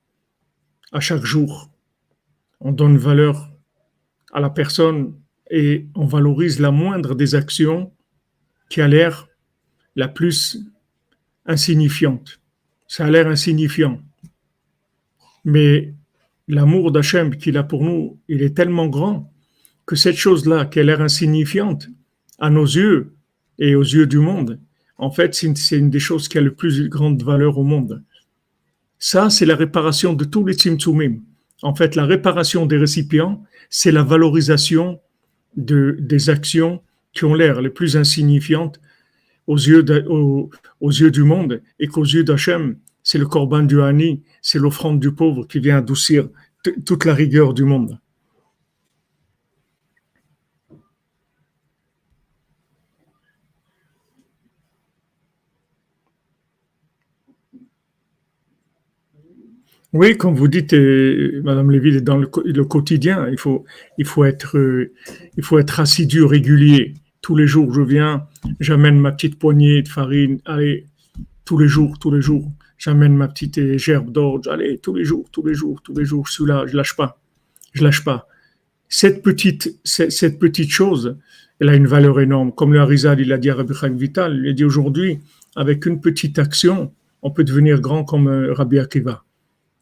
[0.92, 1.72] à chaque jour.
[2.60, 3.52] On donne une valeur
[4.32, 5.16] à la personne
[5.50, 7.92] et on valorise la moindre des actions
[8.70, 9.28] qui a l'air
[9.96, 10.64] la plus
[11.46, 12.40] insignifiante.
[12.88, 14.00] Ça a l'air insignifiant.
[15.44, 15.94] Mais
[16.48, 19.34] l'amour d'Hachem qu'il a pour nous, il est tellement grand
[19.86, 21.90] que cette chose-là, qui a l'air insignifiante
[22.40, 23.14] à nos yeux
[23.60, 24.60] et aux yeux du monde,
[24.98, 28.04] en fait, c'est une des choses qui a le plus grande valeur au monde.
[29.00, 31.20] Ça, c'est la réparation de tous les tzimtzumim.
[31.62, 35.00] En fait, la réparation des récipients, c'est la valorisation
[35.58, 36.82] de, des actions
[37.14, 38.80] qui ont l'air les plus insignifiantes
[39.48, 40.50] aux yeux, aux,
[40.82, 45.12] yeux du monde et qu'aux yeux d'Hachem, c'est le corban du Hani, c'est l'offrande du
[45.12, 46.30] pauvre qui vient adoucir
[46.86, 48.00] toute la rigueur du monde.
[59.94, 63.64] Oui, comme vous dites, euh, Madame Lévy, dans le, quotidien, il faut,
[64.00, 64.92] il, faut être, euh,
[65.38, 66.96] il faut être assidu, régulier.
[67.22, 68.26] Tous les jours, je viens,
[68.60, 70.40] j'amène ma petite poignée de farine.
[70.46, 70.88] Allez,
[71.46, 72.52] tous les jours, tous les jours.
[72.80, 76.28] J'amène ma petite gerbe d'orge, allez, tous les jours, tous les jours, tous les jours,
[76.28, 77.20] celui-là, je lâche pas,
[77.74, 78.28] je lâche pas.
[78.90, 81.18] Cette petite, cette, petite chose,
[81.60, 82.52] elle a une valeur énorme.
[82.52, 85.20] Comme le Harizal, il a dit à Rabbi Chaim Vital, il a dit aujourd'hui,
[85.56, 89.24] avec une petite action, on peut devenir grand comme euh, Rabbi Akiva.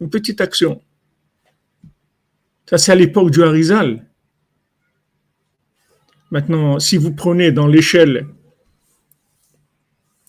[0.02, 0.82] Une petite action.
[2.68, 4.06] Ça, c'est à l'époque du Harizal.
[6.32, 8.26] Maintenant, si vous prenez dans l'échelle,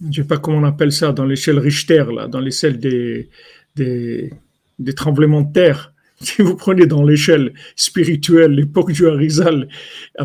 [0.00, 3.30] je ne sais pas comment on appelle ça, dans l'échelle Richter, là, dans l'échelle des,
[3.76, 4.30] des,
[4.96, 9.68] tremblements de terre, si vous prenez dans l'échelle spirituelle l'époque du Harizal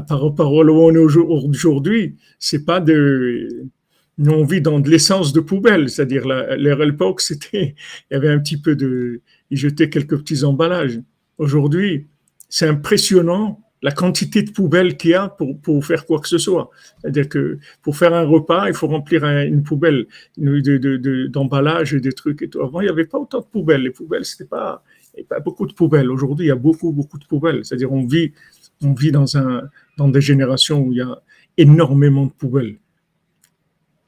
[0.07, 3.67] par rapport à où on est aujourd'hui, c'est pas de.
[4.19, 6.25] Nous, on vit dans de l'essence de poubelle, c'est-à-dire
[6.57, 7.75] l'époque, c'était.
[8.09, 9.21] Il y avait un petit peu de.
[9.51, 10.99] Ils jetaient quelques petits emballages.
[11.37, 12.07] Aujourd'hui,
[12.49, 16.37] c'est impressionnant la quantité de poubelles qu'il y a pour, pour faire quoi que ce
[16.37, 16.71] soit.
[16.99, 22.01] C'est-à-dire que pour faire un repas, il faut remplir une poubelle d'emballage de, de, et
[22.01, 22.61] des trucs et tout.
[22.61, 23.83] Avant, il n'y avait pas autant de poubelles.
[23.83, 24.83] Les poubelles, c'était pas,
[25.15, 26.09] il pas beaucoup de poubelles.
[26.09, 27.63] Aujourd'hui, il y a beaucoup, beaucoup de poubelles.
[27.63, 28.33] C'est-à-dire, on vit,
[28.81, 31.21] on vit dans, un, dans des générations où il y a
[31.57, 32.77] énormément de poubelles.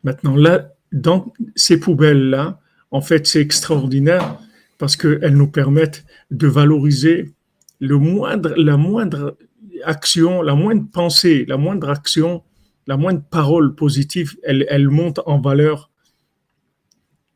[0.03, 2.59] Maintenant, là, dans ces poubelles-là,
[2.91, 4.39] en fait, c'est extraordinaire
[4.77, 7.33] parce qu'elles nous permettent de valoriser
[7.79, 9.37] le moindre, la moindre
[9.83, 12.43] action, la moindre pensée, la moindre action,
[12.87, 15.91] la moindre parole positive, elle, elle monte en valeur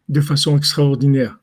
[0.09, 1.39] de façon extraordinaire.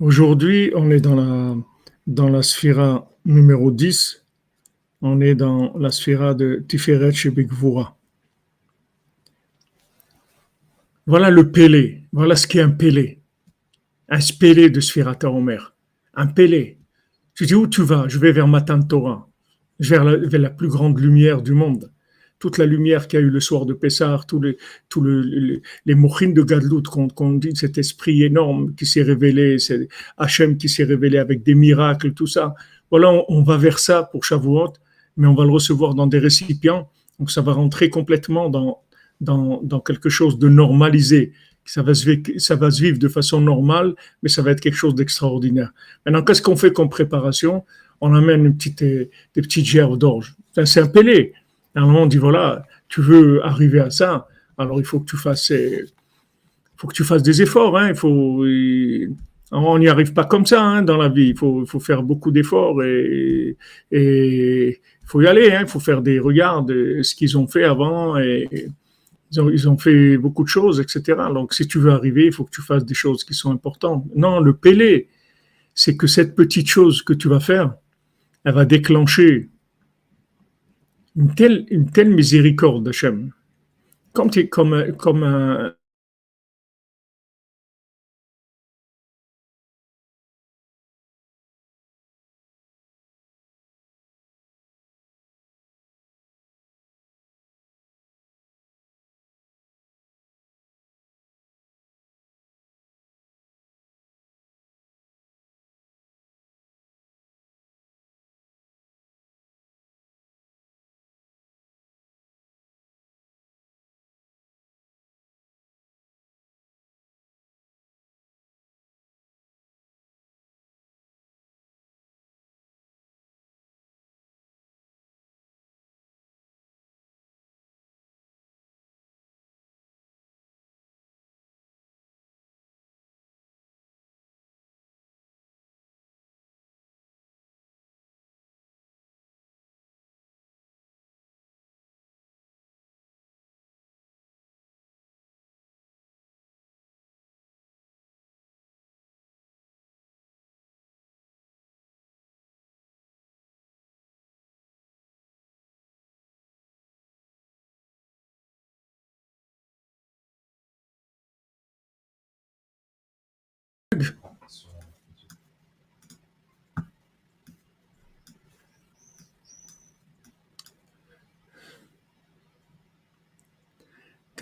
[0.00, 1.54] Aujourd'hui, on est dans la,
[2.06, 4.24] dans la sphira numéro 10.
[5.02, 7.32] On est dans la sphira de Tiferet chez
[11.06, 12.02] Voilà le Pélé.
[12.12, 13.20] Voilà ce qu'est un Pélé.
[14.08, 15.74] Un Pélé de Sphirata Omer.
[16.14, 16.78] Un Pélé.
[17.34, 18.08] Tu dis où tu vas?
[18.08, 19.28] Je vais vers Matan Torah,
[19.80, 21.91] vers la plus grande lumière du monde.
[22.42, 25.62] Toute la lumière qu'il y a eu le soir de Pessah, tous les, tous le,
[25.86, 26.82] les mochines de Gadlout
[27.14, 29.58] qu'on dit, cet esprit énorme qui s'est révélé,
[30.18, 32.54] Hachem qui s'est révélé avec des miracles, tout ça.
[32.90, 34.72] Voilà, on, on, va vers ça pour Shavuot,
[35.16, 36.90] mais on va le recevoir dans des récipients.
[37.20, 38.80] Donc ça va rentrer complètement dans,
[39.20, 41.32] dans, quelque chose de normalisé.
[41.64, 44.60] Ça va, se vivre, ça va se vivre de façon normale, mais ça va être
[44.60, 45.72] quelque chose d'extraordinaire.
[46.04, 47.64] Maintenant, qu'est-ce qu'on fait comme préparation?
[48.00, 50.34] On amène une petite, des petites gerbes d'orge.
[50.64, 51.34] C'est un pélé.
[51.80, 55.52] Moment, on dit voilà, tu veux arriver à ça, alors il faut que tu fasses,
[56.76, 57.78] faut que tu fasses des efforts.
[57.78, 57.88] Hein.
[57.90, 58.44] Il faut,
[59.52, 61.28] on n'y arrive pas comme ça hein, dans la vie.
[61.28, 63.56] Il faut, faut faire beaucoup d'efforts et,
[63.90, 65.52] il faut y aller.
[65.52, 65.60] Hein.
[65.62, 68.48] Il faut faire des regards de ce qu'ils ont fait avant et,
[69.34, 71.18] ils ont, fait beaucoup de choses, etc.
[71.32, 74.04] Donc, si tu veux arriver, il faut que tu fasses des choses qui sont importantes.
[74.14, 75.08] Non, le pélé,
[75.74, 77.72] c'est que cette petite chose que tu vas faire,
[78.44, 79.48] elle va déclencher
[81.16, 83.32] une telle, une telle miséricorde d'Hachem.
[84.12, 85.74] Comme, comme, comme un,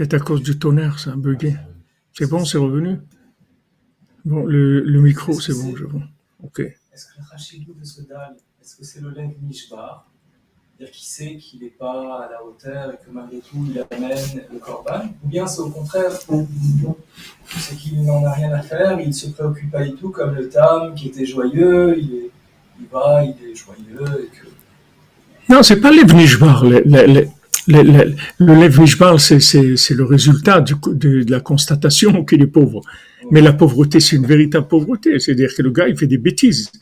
[0.01, 1.57] C'est à cause du tonnerre, ça a bugué.
[2.15, 3.01] C'est bon, c'est revenu?
[4.25, 6.01] Bon, le, le micro, c'est bon, je vois.
[6.43, 6.61] Ok.
[6.61, 10.11] Est-ce que le rachidou de ce dalle, est-ce que c'est le lingue Mishbar?
[10.79, 14.43] C'est-à-dire qu'il sait qu'il n'est pas à la hauteur et que malgré tout, il amène
[14.51, 19.09] le corban Ou bien c'est au contraire, c'est qu'il n'en a rien à faire, il
[19.09, 22.31] ne se préoccupe pas du tout, comme le Tam qui était joyeux, il, est,
[22.81, 24.47] il va, il est joyeux et que
[25.53, 26.65] Non, c'est pas l'Evnishbar.
[26.65, 27.29] Le,
[27.69, 32.83] le, le, le c'est, le résultat de, la constatation qu'il est pauvre.
[33.31, 35.19] Mais la pauvreté, c'est une véritable pauvreté.
[35.19, 36.73] C'est-à-dire que le gars, il fait des bêtises.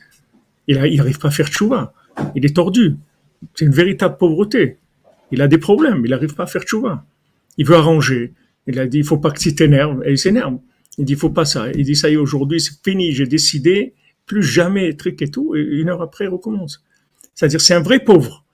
[0.67, 1.93] Il n'arrive pas à faire tchouva.
[2.35, 2.97] Il est tordu.
[3.55, 4.79] C'est une véritable pauvreté.
[5.31, 6.03] Il a des problèmes.
[6.05, 7.05] Il n'arrive pas à faire tchouva.
[7.57, 8.33] Il veut arranger.
[8.67, 10.03] Il a dit, il faut pas que tu t'énerves.
[10.05, 10.59] Et il s'énerve.
[10.97, 11.71] Il dit, il faut pas ça.
[11.73, 13.12] Il dit, ça y est, aujourd'hui, c'est fini.
[13.12, 13.95] J'ai décidé,
[14.27, 15.57] plus jamais, truc et tout.
[15.57, 16.85] Et une heure après, il recommence.
[17.35, 18.45] C'est-à-dire, c'est un vrai pauvre.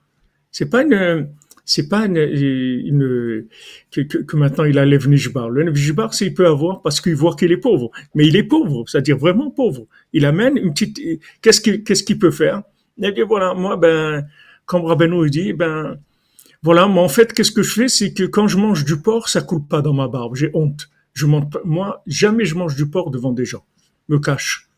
[0.52, 1.28] C'est pas une,
[1.64, 3.46] c'est pas une, une
[3.90, 5.48] que, que, maintenant il a l'Evnishbar.
[5.48, 7.90] Le Evnishbar, c'est il peut avoir parce qu'il voit qu'il est pauvre.
[8.14, 9.86] Mais il est pauvre, c'est-à-dire vraiment pauvre.
[10.12, 11.00] Il amène une petite,
[11.40, 12.62] qu'est-ce qu'il, qu'est-ce qu'il peut faire?
[12.98, 14.26] Il dit, voilà, moi, ben,
[14.66, 15.98] comme Rabbeinu dit, ben,
[16.62, 17.88] voilà, moi, en fait, qu'est-ce que je fais?
[17.88, 20.36] C'est que quand je mange du porc, ça coule pas dans ma barbe.
[20.36, 20.90] J'ai honte.
[21.12, 23.64] Je mange, moi, jamais je mange du porc devant des gens.
[24.08, 24.68] Me cache.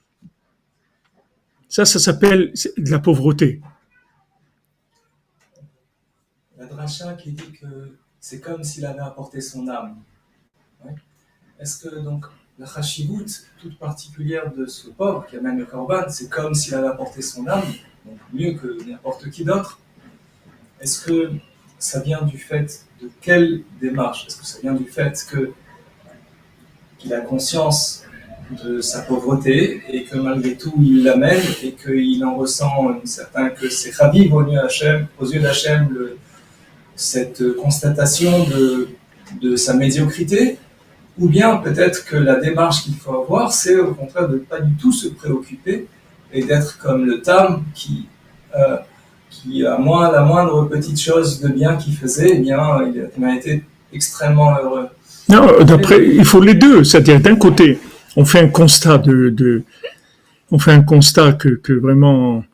[1.69, 3.61] Ça, ça s'appelle de la pauvreté.
[6.77, 9.97] La dracha qui dit que c'est comme s'il avait apporté son âme.
[11.59, 12.27] Est-ce que donc
[12.59, 13.25] la chashivut
[13.59, 17.47] toute particulière de ce pauvre qui amène le korban, c'est comme s'il avait apporté son
[17.47, 17.65] âme,
[18.05, 19.81] donc mieux que n'importe qui d'autre?
[20.79, 21.33] Est-ce que
[21.79, 24.27] ça vient du fait de quelle démarche?
[24.27, 25.53] Est-ce que ça vient du fait que
[26.99, 28.05] qu'il a conscience
[28.63, 33.55] de sa pauvreté et que malgré tout il l'amène et qu'il en ressent une certaine
[33.55, 35.89] que c'est Chaviv aux yeux d'Hachem
[36.97, 38.47] cette constatation
[39.43, 40.59] de, sa médiocrité
[41.19, 44.61] ou bien peut-être que la démarche qu'il faut avoir c'est au contraire de ne pas
[44.61, 45.87] du tout se préoccuper
[46.33, 48.07] et d'être comme le Tam qui
[48.57, 48.77] euh,
[49.31, 52.61] qui à moins la moindre petite chose de bien qu'il faisait eh bien
[53.17, 54.89] il a été extrêmement heureux
[55.29, 56.85] non, d'après, il faut les deux.
[56.85, 57.79] C'est-à-dire, d'un côté,
[58.17, 59.63] on fait un constat de
[60.53, 62.45] on fait un constat que, que vraiment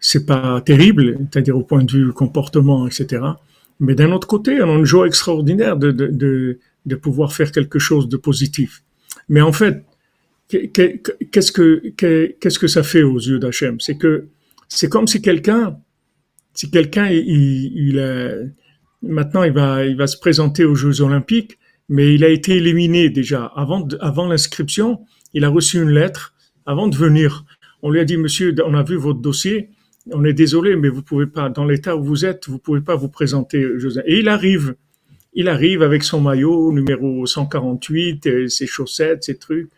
[0.00, 3.22] c'est pas terrible, c'est-à-dire au point de vue comportement, etc.
[3.82, 7.78] Mais d'un autre côté, on a une joie extraordinaire de, de, de, pouvoir faire quelque
[7.78, 8.82] chose de positif.
[9.28, 9.84] Mais en fait,
[10.48, 11.82] qu'est-ce que
[12.40, 13.80] qu'est-ce que ça fait aux yeux d'Hachem?
[13.80, 14.26] C'est que
[14.68, 15.76] c'est comme si quelqu'un,
[16.54, 18.32] si quelqu'un il, il a,
[19.02, 21.58] maintenant il va il va se présenter aux Jeux Olympiques
[21.92, 25.00] mais il a été éliminé déjà avant, avant l'inscription.
[25.34, 27.44] Il a reçu une lettre avant de venir.
[27.82, 29.68] On lui a dit, monsieur, on a vu votre dossier.
[30.10, 32.96] On est désolé, mais vous pouvez pas, dans l'état où vous êtes, vous pouvez pas
[32.96, 33.60] vous présenter.
[34.06, 34.74] Et il arrive.
[35.34, 39.70] Il arrive avec son maillot numéro 148, ses chaussettes, ses trucs.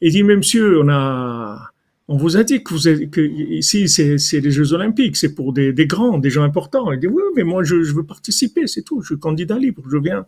[0.00, 1.70] Il dit, mais monsieur, on a,
[2.08, 5.72] on vous a dit que vous êtes, ici, c'est les Jeux Olympiques, c'est pour des,
[5.86, 6.92] grands, des gens importants.
[6.92, 9.00] Il dit, oui, mais moi, je, veux participer, c'est tout.
[9.00, 10.26] Je suis candidat libre, je viens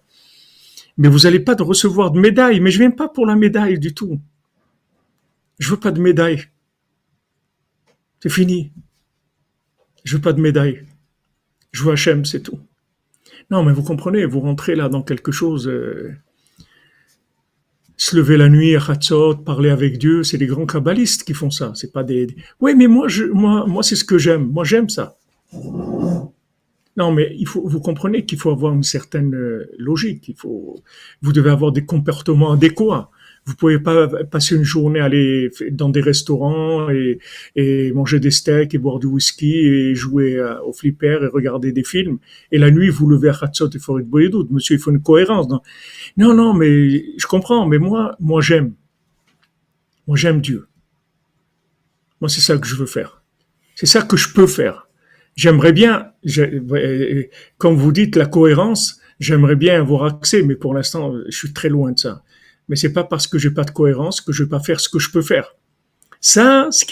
[0.98, 2.60] mais vous n'allez pas recevoir de médaille.
[2.60, 4.20] Mais je viens pas pour la médaille du tout.
[5.58, 6.44] Je veux pas de médaille.
[8.20, 8.72] C'est fini.
[10.04, 10.84] Je veux pas de médaille.
[11.72, 12.60] Je veux Hachem, c'est tout.
[13.50, 15.68] Non, mais vous comprenez, vous rentrez là dans quelque chose.
[15.68, 16.12] Euh,
[17.96, 21.50] se lever la nuit à Hatzot, parler avec Dieu, c'est des grands kabbalistes qui font
[21.50, 21.72] ça.
[21.74, 22.34] C'est pas des.
[22.60, 24.48] Oui, mais moi, moi, c'est ce que j'aime.
[24.50, 25.18] Moi, j'aime ça.
[26.96, 30.28] Non, mais vous comprenez qu'il faut avoir une certaine euh, logique.
[30.28, 30.82] Il faut,
[31.22, 33.10] vous devez avoir des comportements adéquats.
[33.44, 37.18] Vous pouvez pas passer une journée aller dans des restaurants et,
[37.56, 41.72] et manger des steaks et boire du whisky et jouer euh, au flipper et regarder
[41.72, 42.18] des films.
[42.52, 44.52] Et la nuit, vous levez à Khatsot et Forêt de.
[44.52, 45.48] Monsieur, il faut une cohérence.
[46.16, 47.66] Non, non, mais je comprends.
[47.66, 48.74] Mais moi, moi, j'aime.
[50.06, 50.68] Moi, j'aime Dieu.
[52.20, 53.22] Moi, c'est ça que je veux faire.
[53.74, 54.88] C'est ça que je peux faire.
[55.34, 56.12] J'aimerais bien,
[57.58, 61.68] comme vous dites, la cohérence, j'aimerais bien avoir accès, mais pour l'instant, je suis très
[61.68, 62.22] loin de ça.
[62.68, 64.88] Mais c'est pas parce que j'ai pas de cohérence que je vais pas faire ce
[64.88, 65.56] que je peux faire.
[66.20, 66.84] Ça, c'est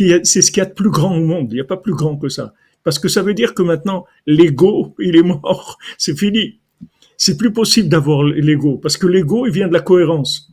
[0.43, 1.49] ce qu'il y a de plus grand au monde.
[1.53, 2.55] Il n'y a pas plus grand que ça.
[2.83, 5.79] Parce que ça veut dire que maintenant, l'ego, il est mort.
[5.99, 6.59] C'est fini.
[7.17, 8.79] C'est plus possible d'avoir l'ego.
[8.79, 10.53] Parce que l'ego, il vient de la cohérence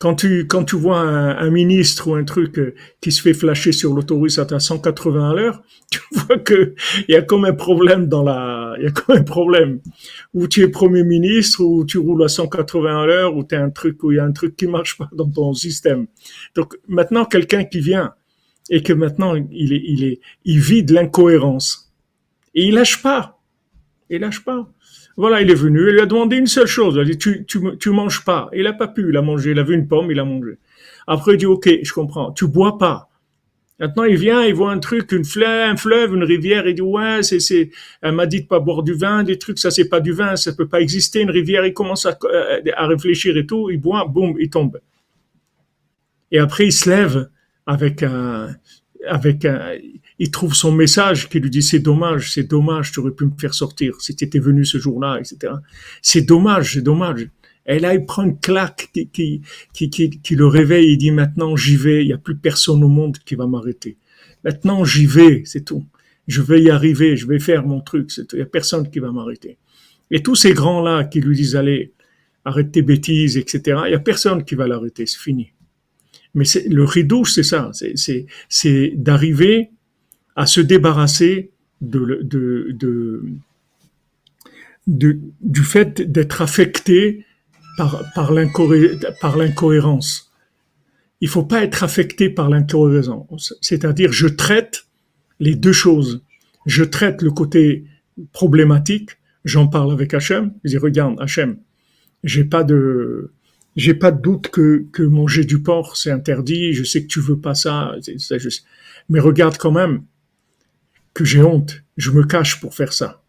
[0.00, 3.32] quand tu, quand tu vois un, un, ministre ou un truc euh, qui se fait
[3.32, 6.74] flasher sur l'autoroute à 180 à l'heure, tu vois que
[7.08, 9.80] y a comme un problème dans la, y a comme un problème.
[10.34, 13.70] Ou tu es premier ministre, ou tu roules à 180 à l'heure, ou tu un
[13.70, 16.06] truc, où il y a un truc qui marche pas dans ton système.
[16.54, 18.14] Donc, maintenant, quelqu'un qui vient,
[18.70, 21.92] et que maintenant, il est, il est, il vit de l'incohérence.
[22.54, 23.40] Et il lâche pas.
[24.10, 24.68] Il lâche pas.
[25.16, 26.94] Voilà, il est venu, il lui a demandé une seule chose.
[26.96, 28.50] Il a dit, tu, tu, tu manges pas.
[28.52, 29.52] Il a pas pu, il a mangé.
[29.52, 30.58] Il a vu une pomme, il a mangé.
[31.06, 32.32] Après, il dit, ok, je comprends.
[32.32, 33.08] Tu bois pas.
[33.80, 36.80] Maintenant, il vient, il voit un truc, une fleuve, un fleuve, une rivière, il dit,
[36.80, 37.70] ouais, c'est, c'est,
[38.02, 40.36] elle m'a dit de pas boire du vin, des trucs, ça c'est pas du vin,
[40.36, 42.16] ça peut pas exister, une rivière, il commence à,
[42.76, 44.80] à réfléchir et tout, il boit, boum, il tombe.
[46.30, 47.28] Et après, il se lève
[47.66, 48.54] avec un,
[49.06, 49.72] avec un,
[50.24, 53.38] il trouve son message qui lui dit c'est dommage, c'est dommage, tu aurais pu me
[53.38, 55.52] faire sortir si tu étais venu ce jour-là, etc.
[56.00, 57.28] C'est dommage, c'est dommage.
[57.66, 59.42] Et là, il prend une claque qui, qui,
[59.90, 60.92] qui, qui, le réveille.
[60.92, 62.02] Il dit maintenant, j'y vais.
[62.02, 63.98] Il n'y a plus personne au monde qui va m'arrêter.
[64.44, 65.84] Maintenant, j'y vais, c'est tout.
[66.26, 68.10] Je vais y arriver, je vais faire mon truc.
[68.16, 69.58] Il n'y a personne qui va m'arrêter.
[70.10, 71.92] Et tous ces grands-là qui lui disent, allez,
[72.46, 73.60] arrête tes bêtises, etc.
[73.84, 75.50] Il n'y a personne qui va l'arrêter, c'est fini.
[76.32, 77.70] Mais le rideau, c'est ça,
[78.48, 79.70] c'est d'arriver
[80.36, 83.22] à se débarrasser de, de,
[84.86, 87.24] de, du fait d'être affecté
[87.76, 90.32] par, par l'incohérence.
[91.20, 93.54] Il faut pas être affecté par l'incohérence.
[93.60, 94.86] C'est-à-dire, je traite
[95.40, 96.22] les deux choses.
[96.66, 97.84] Je traite le côté
[98.32, 99.10] problématique.
[99.44, 100.52] J'en parle avec Hachem.
[100.64, 101.58] Je dis, regarde, Hachem,
[102.24, 103.32] j'ai pas de,
[103.76, 106.72] j'ai pas de doute que, que manger du porc c'est interdit.
[106.72, 107.94] Je sais que tu veux pas ça
[109.08, 110.02] Mais regarde quand même
[111.14, 111.82] que j'ai honte.
[111.96, 113.22] Je me cache pour faire ça.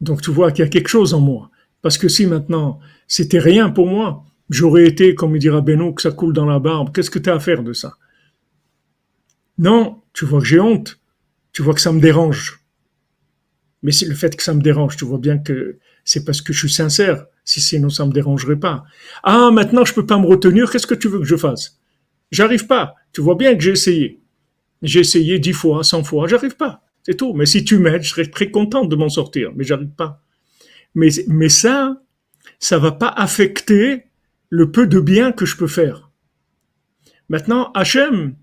[0.00, 1.50] Donc tu vois qu'il y a quelque chose en moi.
[1.82, 6.02] Parce que si maintenant c'était rien pour moi, j'aurais été, comme il dira Beno, que
[6.02, 6.92] ça coule dans la barbe.
[6.92, 7.94] Qu'est-ce que tu as à faire de ça?
[9.58, 11.00] Non, tu vois que j'ai honte.
[11.52, 12.60] Tu vois que ça me dérange.
[13.82, 14.96] Mais c'est le fait que ça me dérange.
[14.96, 17.26] Tu vois bien que c'est parce que je suis sincère.
[17.44, 18.84] Si sinon, ça me dérangerait pas.
[19.22, 20.70] Ah, maintenant, je peux pas me retenir.
[20.70, 21.78] Qu'est-ce que tu veux que je fasse?
[22.30, 22.94] J'arrive pas.
[23.12, 24.19] Tu vois bien que j'ai essayé.
[24.82, 26.26] J'ai essayé dix fois, cent fois.
[26.26, 26.84] J'arrive pas.
[27.02, 27.32] C'est tout.
[27.34, 29.50] Mais si tu m'aides, je serais très content de m'en sortir.
[29.54, 30.22] Mais j'arrive pas.
[30.94, 32.02] Mais, mais ça,
[32.58, 34.04] ça va pas affecter
[34.48, 36.10] le peu de bien que je peux faire.
[37.28, 38.34] Maintenant, Hachem,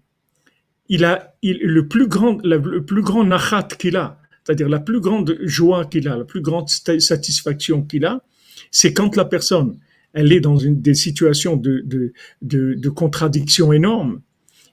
[0.90, 5.02] il a il, le plus grand, le plus grand nachat qu'il a, c'est-à-dire la plus
[5.02, 8.24] grande joie qu'il a, la plus grande satisfaction qu'il a,
[8.72, 9.78] c'est quand la personne,
[10.14, 14.22] elle est dans une, des situations de, de, de, de contradiction énorme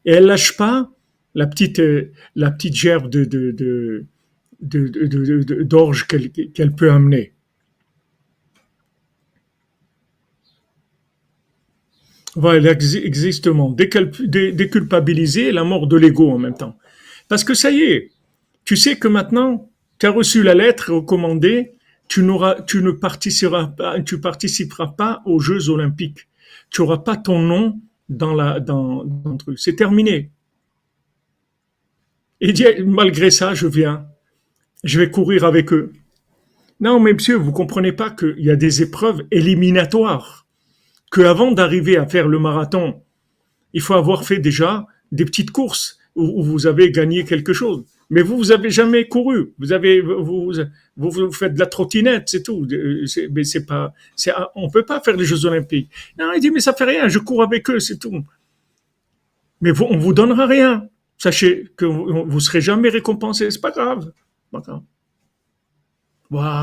[0.05, 0.91] et elle lâche pas
[1.35, 1.82] la petite,
[2.35, 3.11] la petite gerbe
[4.61, 7.32] d'orge qu'elle, peut amener.
[12.37, 13.70] Voilà, exactement.
[13.70, 16.78] Déculpabiliser la mort de l'ego en même temps.
[17.28, 18.11] Parce que ça y est,
[18.64, 21.74] tu sais que maintenant, tu as reçu la lettre recommandée,
[22.09, 26.28] tu n'auras, ne participeras pas, aux Jeux Olympiques.
[26.70, 29.59] Tu auras pas ton nom dans la, dans, dans truc.
[29.59, 30.30] C'est terminé.
[32.47, 34.07] Il dit, malgré ça, je viens.
[34.84, 35.95] Je vais courir avec eux.
[36.78, 40.47] Non, mais monsieur, vous comprenez pas qu'il y a des épreuves éliminatoires
[41.11, 43.01] que avant d'arriver à faire le marathon,
[43.72, 47.86] il faut avoir fait déjà des petites courses où, vous avez gagné quelque chose.
[48.11, 49.55] Mais vous, vous avez jamais couru.
[49.59, 50.53] Vous avez, vous,
[50.99, 52.68] vous, faites de la trottinette, c'est tout.
[53.30, 55.90] Mais c'est pas, c'est, on peut pas faire les Jeux Olympiques.
[56.18, 58.22] Non, il dit, mais ça fait rien, je cours avec eux, c'est tout.
[59.62, 60.86] Mais vous, on vous donnera rien.
[61.25, 64.12] Sachez que vous, vous serez jamais récompensé, c'est pas grave.
[64.53, 64.83] Pas grave.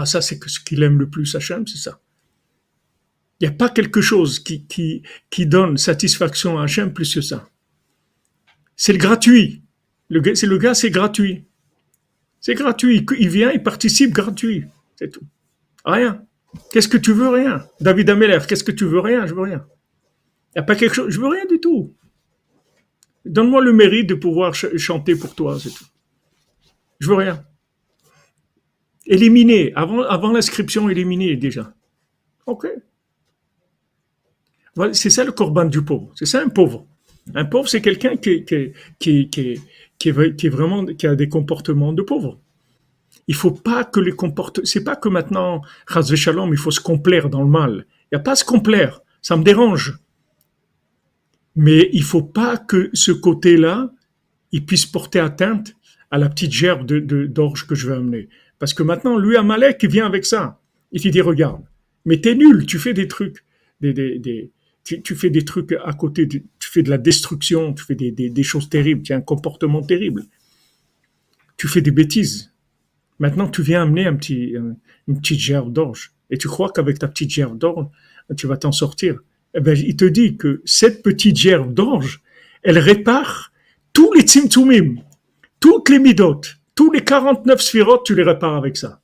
[0.05, 1.99] Ça c'est ce qu'il aime le plus, Hachem, c'est ça.
[3.39, 5.03] Il n'y a pas quelque chose qui
[5.47, 7.49] donne satisfaction à Hachem plus que ça.
[8.75, 9.63] C'est le gratuit.
[10.09, 11.47] Le, c'est le gars, c'est gratuit.
[12.39, 13.03] C'est gratuit.
[13.17, 14.65] Il vient, il participe gratuit.
[14.95, 15.25] C'est tout.
[15.85, 16.23] Rien.
[16.71, 17.65] Qu'est-ce que tu veux Rien?
[17.79, 19.25] David Ameller, qu'est-ce que tu veux Rien?
[19.25, 19.65] Je veux rien.
[20.49, 21.09] Il n'y a pas quelque chose.
[21.09, 21.95] Je veux rien du tout.
[23.25, 25.85] Donne-moi le mérite de pouvoir chanter pour toi, c'est tout.
[26.99, 27.43] Je veux rien.
[29.05, 29.73] Éliminer.
[29.75, 31.73] Avant, l'inscription, éliminer déjà.
[32.45, 32.67] OK.
[34.93, 36.11] C'est ça le corban du pauvre.
[36.15, 36.85] C'est ça un pauvre.
[37.35, 38.45] Un pauvre, c'est quelqu'un qui,
[41.05, 42.39] a des comportements de pauvre.
[43.27, 47.29] Il faut pas que les comportements, c'est pas que maintenant, Shalom, il faut se complaire
[47.29, 47.85] dans le mal.
[48.11, 49.01] Il n'y a pas à se complaire.
[49.21, 49.99] Ça me dérange.
[51.55, 53.91] Mais il faut pas que ce côté-là,
[54.51, 55.75] il puisse porter atteinte
[56.09, 58.29] à la petite gerbe de, d'orge que je vais amener.
[58.59, 60.61] Parce que maintenant, lui, Amalek, il vient avec ça.
[60.91, 61.63] Il te dit, regarde,
[62.05, 63.45] mais t'es nul, tu fais des trucs,
[63.79, 64.51] des,
[64.83, 68.69] tu, fais des trucs à côté, tu fais de la destruction, tu fais des, choses
[68.69, 70.23] terribles, tu as un comportement terrible.
[71.57, 72.53] Tu fais des bêtises.
[73.19, 74.55] Maintenant, tu viens amener un petit,
[75.07, 76.13] une petite gerbe d'orge.
[76.29, 77.87] Et tu crois qu'avec ta petite gerbe d'orge,
[78.35, 79.19] tu vas t'en sortir.
[79.53, 82.21] Eh ben, il te dit que cette petite gerbe d'orge,
[82.63, 83.51] elle répare
[83.93, 85.01] tous les tzimtzumim,
[85.59, 86.41] toutes les midot,
[86.75, 89.01] tous les 49 sphirotes, tu les répares avec ça.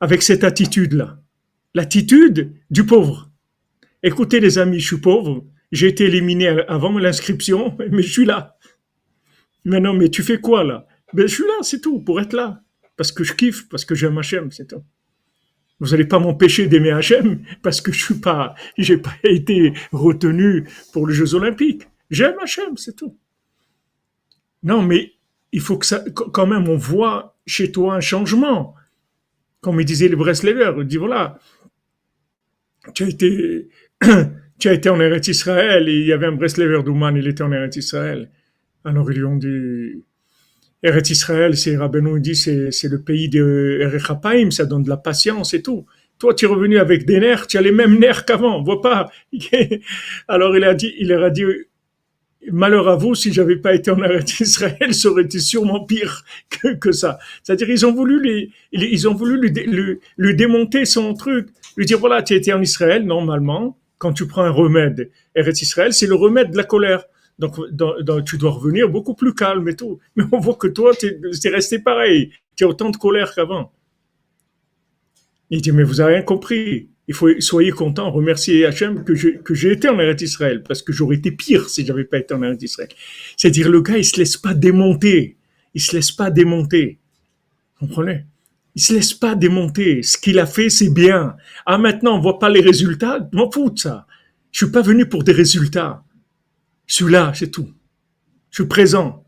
[0.00, 1.18] Avec cette attitude-là.
[1.74, 3.30] L'attitude du pauvre.
[4.02, 8.56] Écoutez les amis, je suis pauvre, j'ai été éliminé avant l'inscription, mais je suis là.
[9.64, 10.86] Mais non, mais tu fais quoi là?
[11.12, 12.62] Ben je suis là, c'est tout, pour être là.
[12.96, 14.82] Parce que je kiffe, parce que j'aime Hachem, c'est tout.
[15.78, 20.66] Vous n'allez pas m'empêcher d'aimer Hachem parce que je suis pas, j'ai pas été retenu
[20.92, 21.86] pour les Jeux Olympiques.
[22.10, 23.16] J'aime Hachem, c'est tout.
[24.62, 25.12] Non, mais
[25.52, 28.74] il faut que quand même, on voit chez toi un changement.
[29.60, 31.38] Comme il disait le Breslever, il dit voilà,
[32.94, 33.68] tu as été,
[34.58, 37.42] tu as été en Eretz Israël, et il y avait un Breslever d'Ouman, il était
[37.42, 38.30] en Eretz Israël.
[38.84, 40.04] Alors ils lui ont dit,
[40.86, 45.52] Eretz Israël, c'est Rabbeinu dit, c'est, le pays de Erechapaim, ça donne de la patience
[45.52, 45.84] et tout.
[46.20, 49.10] Toi, tu es revenu avec des nerfs, tu as les mêmes nerfs qu'avant, vois pas.
[50.28, 51.42] Alors il a dit, il leur a dit,
[52.52, 56.24] malheur à vous, si j'avais pas été en Eretz Israël, ça aurait été sûrement pire
[56.50, 57.18] que, que ça.
[57.42, 59.50] C'est-à-dire, ils ont voulu lui, ils ont voulu
[60.34, 64.50] démonter son truc, lui dire voilà, tu étais en Israël, normalement, quand tu prends un
[64.50, 67.06] remède, Eretz Israël, c'est le remède de la colère.
[67.38, 67.56] Donc,
[68.24, 69.98] tu dois revenir beaucoup plus calme et tout.
[70.16, 72.30] Mais on voit que toi, tu es, resté pareil.
[72.54, 73.72] Tu as autant de colère qu'avant.
[75.50, 76.88] Il dit, mais vous avez rien compris.
[77.08, 80.82] Il faut soyez content, remercier Hachem que j'ai que j'ai été en Eretz Israël, parce
[80.82, 82.88] que j'aurais été pire si j'avais pas été en Eretz Israël.
[83.36, 85.36] C'est-à-dire, le gars, il se laisse pas démonter.
[85.74, 86.98] Il se laisse pas démonter.
[87.78, 88.24] Vous comprenez?
[88.74, 90.02] Il se laisse pas démonter.
[90.02, 91.36] Ce qu'il a fait, c'est bien.
[91.64, 93.28] Ah, maintenant, on voit pas les résultats.
[93.32, 94.06] M'en fous de ça.
[94.50, 96.02] Je suis pas venu pour des résultats.
[96.86, 97.68] Je suis là, c'est tout.
[98.50, 99.24] Je suis présent.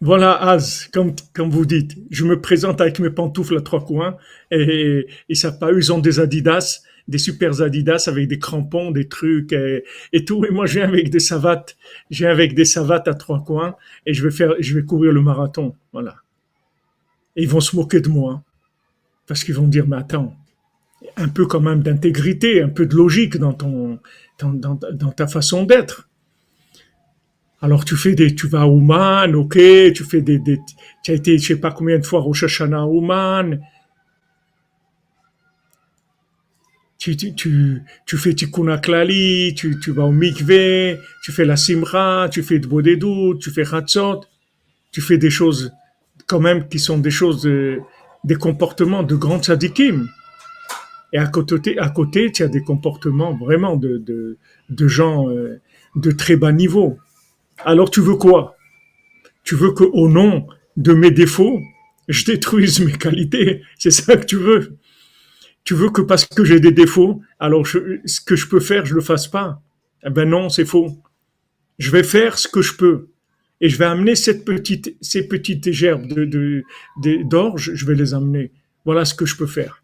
[0.00, 1.14] Voilà, Az, comme,
[1.50, 4.16] vous dites, je me présente avec mes pantoufles à trois coins
[4.50, 9.08] et, et ça pas, ils ont des Adidas, des super Adidas avec des crampons, des
[9.08, 10.44] trucs et, tout.
[10.44, 11.76] Et moi, je viens avec des savates,
[12.10, 15.12] je viens avec des savates à trois coins et je vais faire, je vais courir
[15.12, 15.74] le marathon.
[15.92, 16.16] Voilà.
[17.36, 18.42] Et ils vont se moquer de moi
[19.26, 20.36] parce qu'ils vont dire, mais attends,
[21.16, 23.98] un peu quand même d'intégrité, un peu de logique dans ton,
[24.40, 26.08] dans, ta façon d'être.
[27.60, 29.54] Alors tu fais des, tu vas à Ouman, ok,
[29.94, 30.60] tu fais des, des,
[31.02, 33.60] tu as été je sais pas combien de fois au Hashanah à Ouman.
[36.98, 41.56] Tu, tu, tu, tu fais Tikkun Klali, tu, tu vas au Mikveh, tu fais la
[41.56, 44.22] Simra, tu fais Bodedou, tu fais Hatzot,
[44.90, 45.70] tu fais des choses
[46.26, 47.46] quand même qui sont des choses,
[48.24, 50.08] des comportements de grands tzadikim.
[51.14, 54.36] Et à côté, à côté, tu as des comportements vraiment de,
[54.68, 55.60] gens euh,
[55.94, 56.98] de très bas niveau.
[57.58, 58.56] Alors tu veux quoi?
[59.44, 61.60] Tu veux que au nom de mes défauts,
[62.08, 63.62] je détruise mes qualités?
[63.78, 64.76] C'est ça que tu veux?
[65.62, 68.96] Tu veux que parce que j'ai des défauts, alors ce que je peux faire, je
[68.96, 69.62] le fasse pas?
[70.04, 70.98] Eh ben non, c'est faux.
[71.78, 73.10] Je vais faire ce que je peux.
[73.60, 76.64] Et je vais amener cette petite, ces petites gerbes de,
[77.22, 78.50] d'orge, je vais les amener.
[78.84, 79.83] Voilà ce que je peux faire.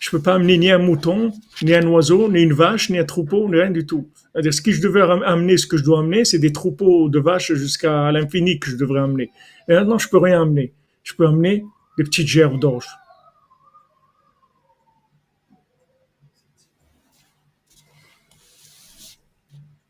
[0.00, 1.30] Je peux pas amener ni un mouton,
[1.62, 4.08] ni un oiseau, ni une vache, ni un troupeau, ni rien du tout.
[4.32, 7.18] C'est-à-dire, ce que je devais amener, ce que je dois amener, c'est des troupeaux de
[7.20, 9.30] vaches jusqu'à l'infini que je devrais amener.
[9.68, 10.72] Et maintenant, je peux rien amener.
[11.02, 11.64] Je peux amener
[11.98, 12.86] des petites gerbes d'orge.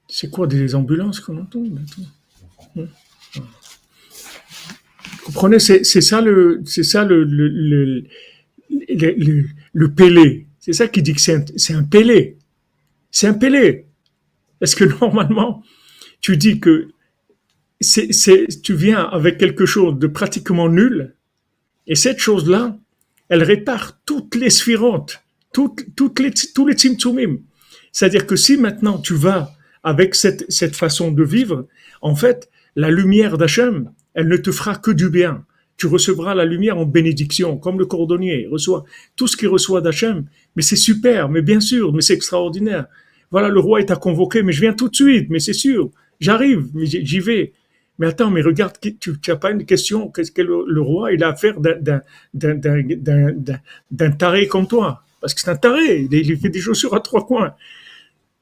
[0.09, 1.63] C'est quoi des ambulances qu'on entend?
[2.75, 2.87] Vous
[5.25, 8.05] comprenez, c'est ça le, c'est ça le, le le,
[9.17, 10.47] le, Pélé.
[10.59, 12.39] C'est ça qui dit que c'est un, Pélé.
[13.11, 13.87] C'est un Pélé.
[14.59, 15.63] Parce que normalement,
[16.21, 16.89] tu dis que
[17.81, 21.15] tu viens avec quelque chose de pratiquement nul,
[21.87, 22.79] et cette chose-là,
[23.29, 27.39] elle répare toutes les sphirotes, toutes, toutes les, tous les tzimtzumim.
[27.91, 29.53] C'est-à-dire que si maintenant tu vas
[29.83, 31.67] avec cette, cette façon de vivre,
[32.03, 35.45] en fait, la lumière d'Hachem, elle ne te fera que du bien
[35.81, 38.85] tu recevras la lumière en bénédiction, comme le cordonnier reçoit
[39.17, 40.27] tout ce qu'il reçoit d'Hachem.
[40.55, 42.85] Mais c'est super, mais bien sûr, mais c'est extraordinaire.
[43.31, 45.91] Voilà, le roi est à convoquer, mais je viens tout de suite, mais c'est sûr,
[46.21, 47.55] j'arrive, mais j'y vais.
[47.99, 51.29] Mais attends, mais regarde, tu n'as pas une question, qu'est-ce que le, roi, il a
[51.29, 51.59] affaire
[52.35, 55.03] d'un taré comme toi?
[55.23, 57.55] Parce que c'est un taré, il, fait des chaussures à trois coins.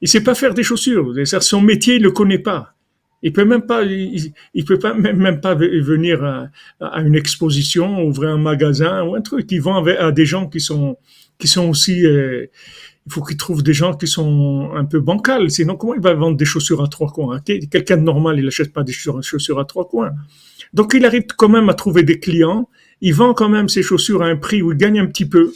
[0.01, 2.73] Il sait pas faire des chaussures, son métier, il le connaît pas.
[3.21, 6.23] Il peut même pas, il, peut pas même, pas venir
[6.79, 9.51] à, une exposition, ouvrir un magasin ou un truc.
[9.51, 10.97] Il vend à des gens qui sont
[11.39, 12.05] qui sont aussi.
[12.05, 12.47] Euh,
[13.05, 15.49] il faut qu'il trouve des gens qui sont un peu bancals.
[15.49, 17.39] Sinon, comment il va vendre des chaussures à trois coins?
[17.39, 20.11] Quelqu'un de normal, il n'achète pas des chaussures à trois coins.
[20.73, 22.69] Donc, il arrive quand même à trouver des clients.
[23.01, 25.51] Il vend quand même ses chaussures à un prix où il gagne un petit peu.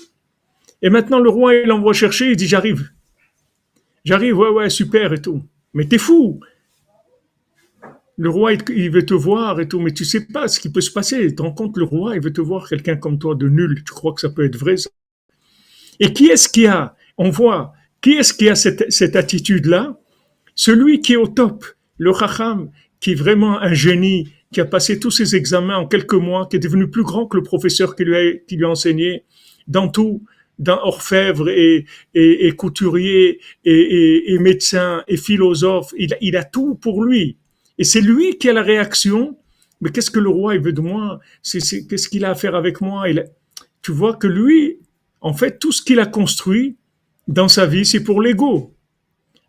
[0.82, 2.32] Et maintenant, le roi, il l'envoie chercher.
[2.32, 2.90] Il dit j'arrive,
[4.04, 5.44] j'arrive, ouais, ouais, super et tout.
[5.76, 6.40] Mais t'es fou
[8.18, 10.82] le roi, il veut te voir et tout, mais tu sais pas ce qui peut
[10.82, 11.28] se passer.
[11.28, 13.84] Tu te rends compte, le roi, il veut te voir quelqu'un comme toi de nul.
[13.86, 14.90] Tu crois que ça peut être vrai, ça?
[16.00, 20.00] Et qui est-ce qui a, on voit, qui est-ce qui a cette, cette attitude-là?
[20.56, 21.66] Celui qui est au top,
[21.98, 26.14] le racham, qui est vraiment un génie, qui a passé tous ses examens en quelques
[26.14, 28.70] mois, qui est devenu plus grand que le professeur qui lui a, qui lui a
[28.70, 29.24] enseigné
[29.68, 30.24] dans tout,
[30.60, 35.94] dans orfèvre et, et, couturier et, et, médecin et philosophe.
[35.98, 37.38] Il, il a tout pour lui
[37.78, 39.38] Et c'est lui qui a la réaction.
[39.82, 41.20] Mais qu'est-ce que le roi il veut de moi?
[41.44, 43.06] Qu'est-ce qu'il a à faire avec moi?
[43.82, 44.80] Tu vois que lui,
[45.22, 46.78] en fait, tout ce qu'il a construit
[47.28, 48.76] dans sa vie, c'est pour l'ego.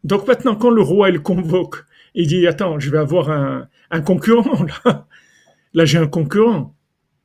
[0.03, 4.01] Donc maintenant, quand le roi il convoque, il dit attends, je vais avoir un, un
[4.01, 5.07] concurrent là.
[5.77, 6.77] Là, j'ai un concurrent.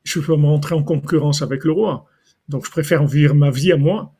[0.02, 2.06] Je peux me rentrer en concurrence avec le roi.
[2.48, 4.12] Donc, je préfère vivre ma vie à moi.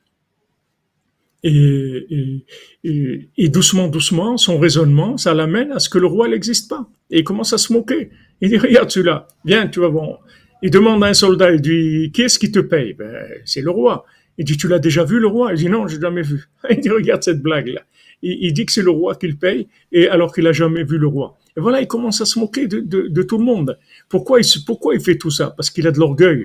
[1.43, 2.45] Et,
[2.85, 6.89] et, doucement, doucement, son raisonnement, ça l'amène à ce que le roi n'existe pas.
[7.11, 8.11] Et il commence à se moquer.
[8.41, 10.21] Il dit, regarde celui-là, viens, tu vas voir.
[10.63, 12.93] Il demande à un soldat, il dit, qui est-ce qui te paye?
[12.93, 14.05] Ben, C'est le roi.
[14.37, 15.53] Il dit, tu l'as déjà vu le roi?
[15.53, 16.49] Il dit, non, je l'ai jamais vu.
[16.71, 17.83] Il dit, regarde cette blague-là.
[18.23, 20.99] Il, dit que c'est le roi qui le paye, et alors qu'il a jamais vu
[20.99, 21.39] le roi.
[21.57, 23.79] Et voilà, il commence à se moquer de, de, de tout le monde.
[24.11, 25.55] Pourquoi il, pourquoi il fait tout ça?
[25.57, 26.45] Parce qu'il a de l'orgueil,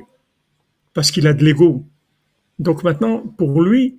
[0.94, 1.86] parce qu'il a de l'ego.
[2.60, 3.98] Donc maintenant, pour lui,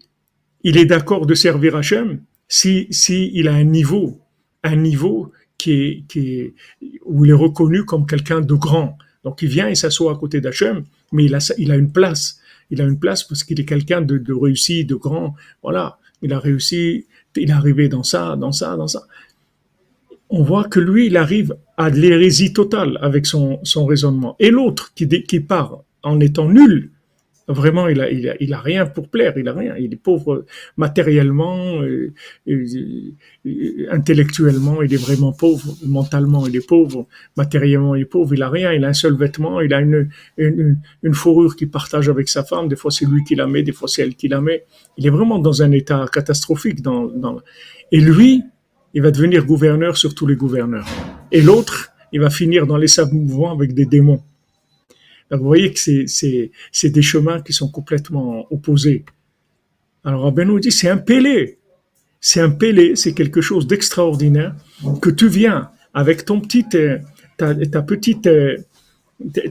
[0.63, 4.21] il est d'accord de servir Hachem si, si il a un niveau,
[4.63, 6.55] un niveau qui est, qui
[7.05, 8.99] où il est reconnu comme quelqu'un de grand.
[9.25, 12.41] Donc il vient et s'assoit à côté d'Hachem, mais il a, il a une place.
[12.71, 15.35] Il a une place parce qu'il est quelqu'un de, de réussi, de grand.
[15.63, 19.07] Voilà, il a réussi, il est arrivé dans ça, dans ça, dans ça.
[20.29, 24.35] On voit que lui, il arrive à l'hérésie totale avec son, son raisonnement.
[24.41, 26.91] Et l'autre qui, qui part en étant nul,
[27.49, 29.77] Vraiment, il a, il a, il a rien pour plaire, il a rien.
[29.77, 30.45] Il est pauvre
[30.77, 32.13] matériellement, euh,
[32.49, 35.77] euh, intellectuellement, il est vraiment pauvre.
[35.87, 37.07] Mentalement, il est pauvre.
[37.37, 38.35] Matériellement, il est pauvre.
[38.35, 38.73] Il a rien.
[38.73, 39.61] Il a un seul vêtement.
[39.61, 42.67] Il a une, une, une fourrure qu'il partage avec sa femme.
[42.67, 43.63] Des fois, c'est lui qui la met.
[43.63, 44.65] Des fois, c'est elle qui la met.
[44.97, 46.83] Il est vraiment dans un état catastrophique.
[46.83, 47.41] Dans, dans...
[47.93, 48.43] Et lui,
[48.93, 50.87] il va devenir gouverneur sur tous les gouverneurs.
[51.31, 54.23] Et l'autre, il va finir dans les sables mouvants avec des démons
[55.31, 59.05] vous voyez que c'est des chemins qui sont complètement opposés.
[60.05, 61.59] Alors nous dit c'est un pélé.
[62.21, 64.55] C'est un pélé, c'est quelque chose d'extraordinaire
[65.01, 66.99] que tu viens avec ton petit, euh,
[67.37, 68.57] ta, ta petite, euh,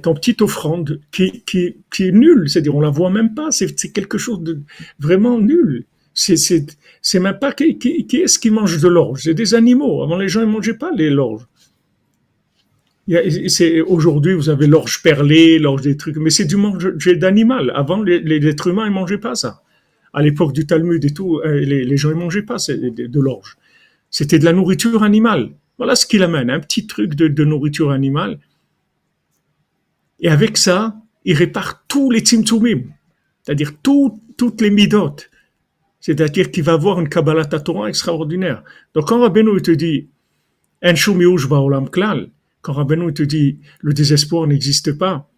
[0.01, 2.49] ton petite offrande qui, qui, qui est nulle.
[2.49, 3.49] C'est-à-dire, on la voit même pas.
[3.51, 4.61] C'est quelque chose de
[4.99, 5.85] vraiment nul.
[6.13, 9.23] C'est même pas qui, qui, qui est-ce qui mange de l'orge?
[9.23, 10.03] C'est des animaux.
[10.03, 11.47] Avant, les gens ne mangeaient pas les l'orge.
[13.87, 17.71] Aujourd'hui, vous avez l'orge perlée, l'orge des trucs, mais c'est du manger d'animal.
[17.75, 19.61] Avant, les, les, êtres humains, ils mangeaient pas ça.
[20.13, 23.19] À l'époque du Talmud et tout, euh, les, les gens, ils mangeaient pas de, de
[23.19, 23.57] l'orge.
[24.09, 25.51] C'était de la nourriture animale.
[25.77, 28.39] Voilà ce qu'il amène, un petit truc de, de, nourriture animale.
[30.19, 30.95] Et avec ça,
[31.25, 32.83] il répare tous les tzimtzumim,
[33.43, 35.17] c'est-à-dire toutes les midot.
[35.99, 38.63] C'est-à-dire qu'il va avoir une Kabbalah Torah extraordinaire.
[38.93, 40.07] Donc quand Rabbeinu te dit,
[40.83, 40.93] En
[41.51, 42.29] olam klal,
[42.65, 45.29] quand Rabbeinu te dit le désespoir n'existe pas,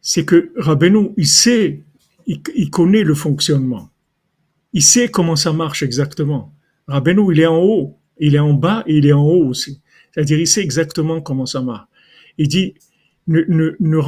[0.00, 1.84] c'est que Rabbeinu, il sait,
[2.26, 3.88] il, connaît le fonctionnement.
[4.72, 6.52] Il sait comment ça marche exactement.
[6.88, 9.80] Rabbeinu, il est en haut, il est en bas et il est en haut aussi.
[10.10, 11.86] C'est-à-dire, il sait exactement comment ça marche.
[12.38, 12.74] Il dit,
[13.28, 13.98] ne,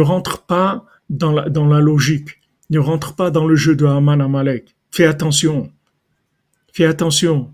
[0.00, 2.40] rentre, pas dans la, dans la logique.
[2.70, 4.74] Ne rentre pas dans le jeu de Haman Amalek.
[4.90, 5.70] Fais attention.
[6.72, 7.52] Fais attention.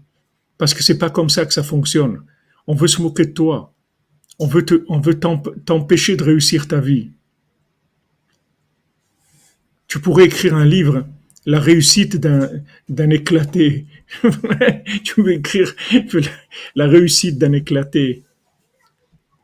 [0.57, 2.23] Parce que c'est pas comme ça que ça fonctionne
[2.69, 3.75] on veut se moquer de toi,
[4.39, 5.19] on veut
[5.65, 7.11] t'empêcher de réussir ta vie.
[9.89, 11.07] Tu pourrais écrire un livre,
[11.47, 13.87] la réussite d'un, éclaté.
[15.03, 15.75] tu veux écrire
[16.75, 18.25] la réussite d'un éclaté.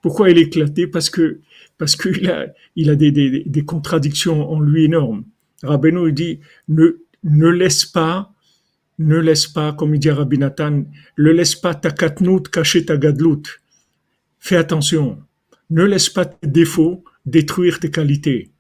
[0.03, 0.87] Pourquoi il est éclaté?
[0.87, 1.41] Parce que
[1.79, 5.25] qu'il a, il a des, contradictions en lui énormes.
[5.63, 8.34] Rabbeinu dit ne laisse pas
[8.99, 10.85] ne laisse pas, comme il dit Rabbi Nathan,
[11.19, 13.43] ne laisse pas ta katnout cacher ta gadlout.
[14.39, 15.19] Fais attention.
[15.71, 18.51] Ne laisse pas tes défauts détruire tes qualités.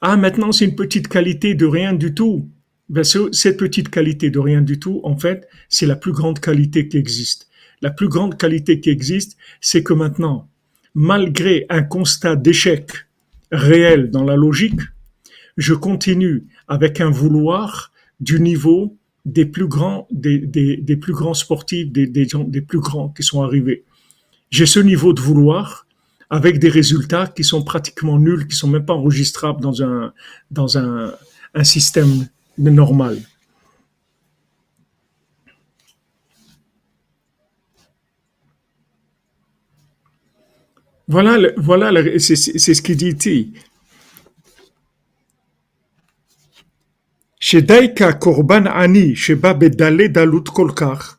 [0.00, 2.48] Ah, maintenant c'est une petite qualité de rien du tout.
[2.88, 6.86] Ben, cette petite qualité de rien du tout, en fait, c'est la plus grande qualité
[6.86, 7.48] qui existe.
[7.80, 10.48] La plus grande qualité qui existe, c'est que maintenant,
[10.94, 12.90] malgré un constat d'échec
[13.50, 14.80] réel dans la logique,
[15.56, 17.90] je continue avec un vouloir
[18.28, 22.80] du niveau des plus grands, des, des, plus grands sportifs, des, des, gens, des plus
[22.80, 23.84] grands qui sont arrivés.
[24.50, 25.86] J'ai ce niveau de vouloir
[26.30, 30.12] avec des résultats qui sont pratiquement nuls, qui sont même pas enregistrables dans un,
[30.50, 31.12] dans un,
[31.54, 33.18] un système normal.
[41.06, 43.52] Voilà, voilà, c'est ce qu'il dit.
[47.52, 51.18] Ani sheba bedale dalut kolkar.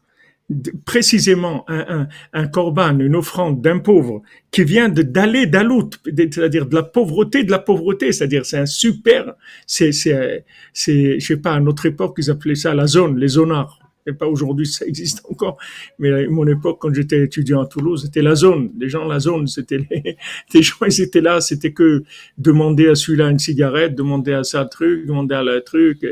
[0.86, 4.22] Précisément, un, un, un une offrande d'un pauvre
[4.52, 8.66] qui vient de d'aller dalut, c'est-à-dire de la pauvreté, de la pauvreté, c'est-à-dire c'est un
[8.66, 9.34] super,
[9.66, 13.30] c'est, c'est, c'est, je sais pas, à notre époque, ils appelaient ça la zone, les
[13.30, 13.80] zonards.
[14.08, 15.58] Et pas aujourd'hui, ça existe encore.
[16.00, 18.72] Mais à mon époque, quand j'étais étudiant à Toulouse, c'était la zone.
[18.80, 20.18] Les gens, la zone, c'était les,
[20.54, 22.04] les gens, ils étaient là, c'était que
[22.38, 26.06] demander à celui-là une cigarette, demander à ça un truc, demander à la truc,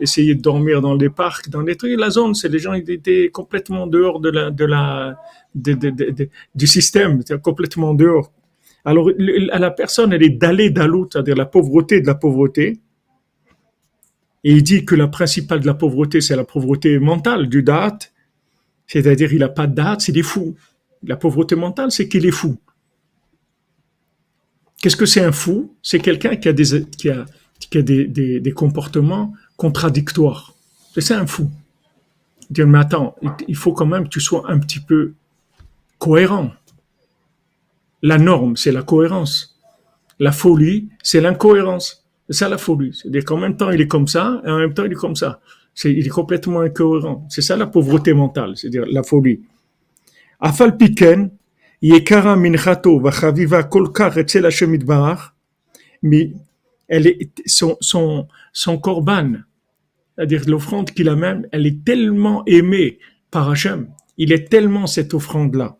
[0.00, 1.98] essayer de dormir dans les parcs, dans les trucs.
[1.98, 5.16] La zone, c'est les gens, ils étaient complètement dehors de la, de la,
[5.54, 8.32] du système, complètement dehors.
[8.84, 12.80] Alors, la personne, elle est d'aller d'alout, c'est-à-dire la pauvreté de la pauvreté.
[14.46, 18.12] Et il dit que la principale de la pauvreté, c'est la pauvreté mentale du date.
[18.86, 20.54] C'est-à-dire, il n'a pas de date, c'est des fous.
[21.02, 22.56] La pauvreté mentale, c'est qu'il est fou.
[24.80, 25.74] Qu'est-ce que c'est un fou?
[25.82, 26.52] C'est quelqu'un qui a,
[27.82, 30.54] des, comportements contradictoires.
[30.94, 31.50] C'est ça un fou.
[32.48, 33.16] Dire, mais attends,
[33.48, 35.14] il faut quand même que tu sois un petit peu
[35.98, 36.52] cohérent.
[38.00, 39.58] La norme, c'est la cohérence.
[40.20, 42.05] La folie, c'est l'incohérence.
[42.28, 42.92] C'est ça la folie.
[42.92, 45.16] C'est-à-dire qu'en même temps, il est comme ça, et en même temps, il est comme
[45.16, 45.40] ça.
[45.74, 47.26] C'est, il est complètement incohérent.
[47.28, 49.40] C'est ça la pauvreté mentale, c'est-à-dire la folie.
[50.40, 51.30] Afal piken,
[51.82, 54.76] yekara minchato vachaviva kolkar etzel Hashem
[56.02, 56.32] mais
[56.88, 58.80] elle est, son, son, son
[60.16, 62.98] c'est-à-dire l'offrande qu'il amène, elle est tellement aimée
[63.30, 63.88] par Hachem.
[64.16, 65.76] Il est tellement cette offrande-là.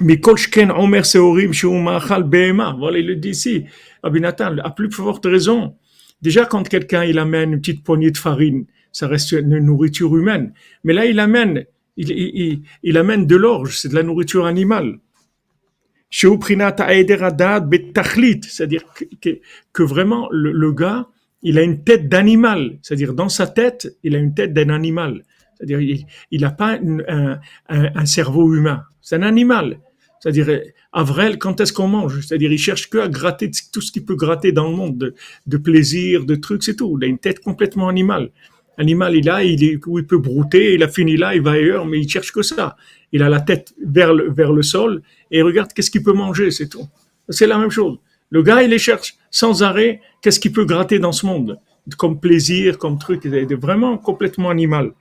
[0.00, 0.20] Mais
[0.76, 3.64] Omer Seorim Voilà, il le dit ici.
[4.06, 5.76] Abinatan, à plus forte raison.
[6.22, 10.52] Déjà, quand quelqu'un il amène une petite poignée de farine, ça reste une nourriture humaine.
[10.84, 14.98] Mais là, il amène, il, il, amène de l'orge, c'est de la nourriture animale.
[18.48, 19.40] C'est-à-dire que, que,
[19.72, 21.08] que, vraiment, le, gars,
[21.42, 22.78] il a une tête d'animal.
[22.80, 25.24] C'est-à-dire, dans sa tête, il a une tête d'un animal.
[25.56, 27.38] C'est-à-dire, il n'a pas un, un,
[27.68, 28.84] un cerveau humain.
[29.02, 29.80] C'est un animal.
[30.20, 30.60] C'est-à-dire,
[30.92, 32.20] Avrel, quand est-ce qu'on mange?
[32.20, 35.14] C'est-à-dire, il cherche que à gratter tout ce qu'il peut gratter dans le monde,
[35.46, 36.96] de, plaisir, de trucs, c'est tout.
[37.00, 38.30] Il a une tête complètement animale.
[38.78, 41.52] Animal, il a, il est, où il peut brouter, il a fini là, il va
[41.52, 42.76] ailleurs, mais il cherche que ça.
[43.12, 46.12] Il a la tête vers le, vers le sol et il regarde qu'est-ce qu'il peut
[46.12, 46.86] manger, c'est tout.
[47.28, 47.98] C'est la même chose.
[48.30, 51.58] Le gars, il les cherche sans arrêt, qu'est-ce qu'il peut gratter dans ce monde,
[51.96, 54.92] comme plaisir, comme truc, il est vraiment complètement animal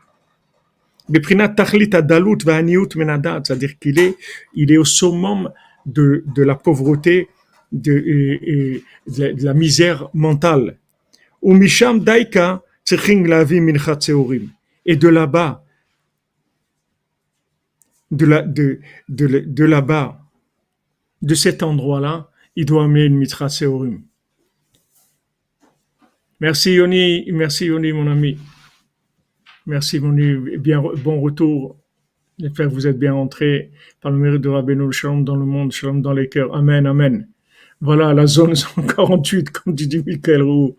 [3.43, 4.17] c'est-à-dire qu'il est,
[4.55, 5.51] il est au summum
[5.85, 7.29] de, de la pauvreté,
[7.71, 10.77] de, et, de, de, la misère mentale.
[14.87, 15.63] Et de là-bas,
[18.11, 18.79] de, la, de,
[19.09, 20.21] de, de là-bas,
[21.21, 24.03] de cet endroit-là, il doit amener une mitra seorim.
[26.39, 28.37] Merci Yoni, merci Yoni mon ami.
[29.65, 30.13] Merci, mon
[30.59, 31.77] bien, bon retour.
[32.37, 33.71] J'espère que vous êtes bien entré
[34.01, 36.53] par le mérite de Rabbeinu, shalom dans le monde, shalom dans les cœurs.
[36.53, 37.29] Amen, amen.
[37.79, 40.75] Voilà, la zone 148, comme dit Michael Roux.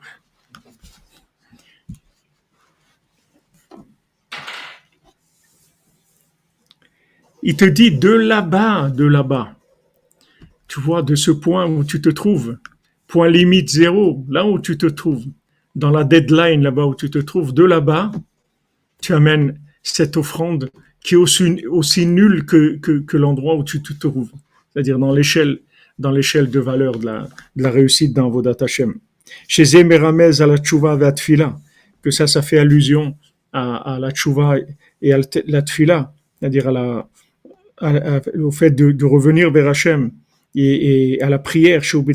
[7.43, 9.55] Il te dit de là-bas, de là-bas.
[10.69, 12.59] Tu vois, de ce point où tu te trouves,
[13.07, 15.25] point limite zéro, là où tu te trouves,
[15.75, 18.11] dans la deadline là-bas où tu te trouves, de là-bas,
[19.01, 20.69] tu amènes cette offrande
[21.07, 24.33] qui est aussi, nulle que, l'endroit où tu te trouves,
[24.73, 25.61] c'est-à-dire dans l'échelle
[25.99, 28.97] dans l'échelle de valeur de la, réussite dans vos Hashem.
[29.49, 31.59] Chez Emeramez à la tchouva et à tfila,
[32.03, 33.17] que ça, ça fait allusion
[33.53, 34.57] à, à la tchouva
[35.01, 37.09] et à la tfila, c'est-à-dire à
[37.79, 40.11] à, au fait de, revenir vers Hachem
[40.55, 42.11] et, à la prière, c'est-à-dire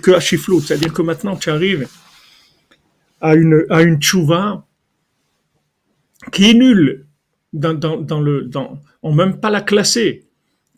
[0.00, 1.88] que à c'est-à-dire que maintenant tu arrives
[3.20, 4.64] à une, à une tchouva
[6.32, 7.06] qui est nulle
[7.52, 10.24] dans, dans, dans le, dans, on même pas la classer.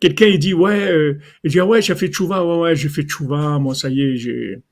[0.01, 2.89] Quelqu'un, il dit, ouais, euh, il dit, ah ouais, j'ai fait tchouva, ouais, ouais, j'ai
[2.89, 4.63] fait tchouva, moi, ça y est, j'ai,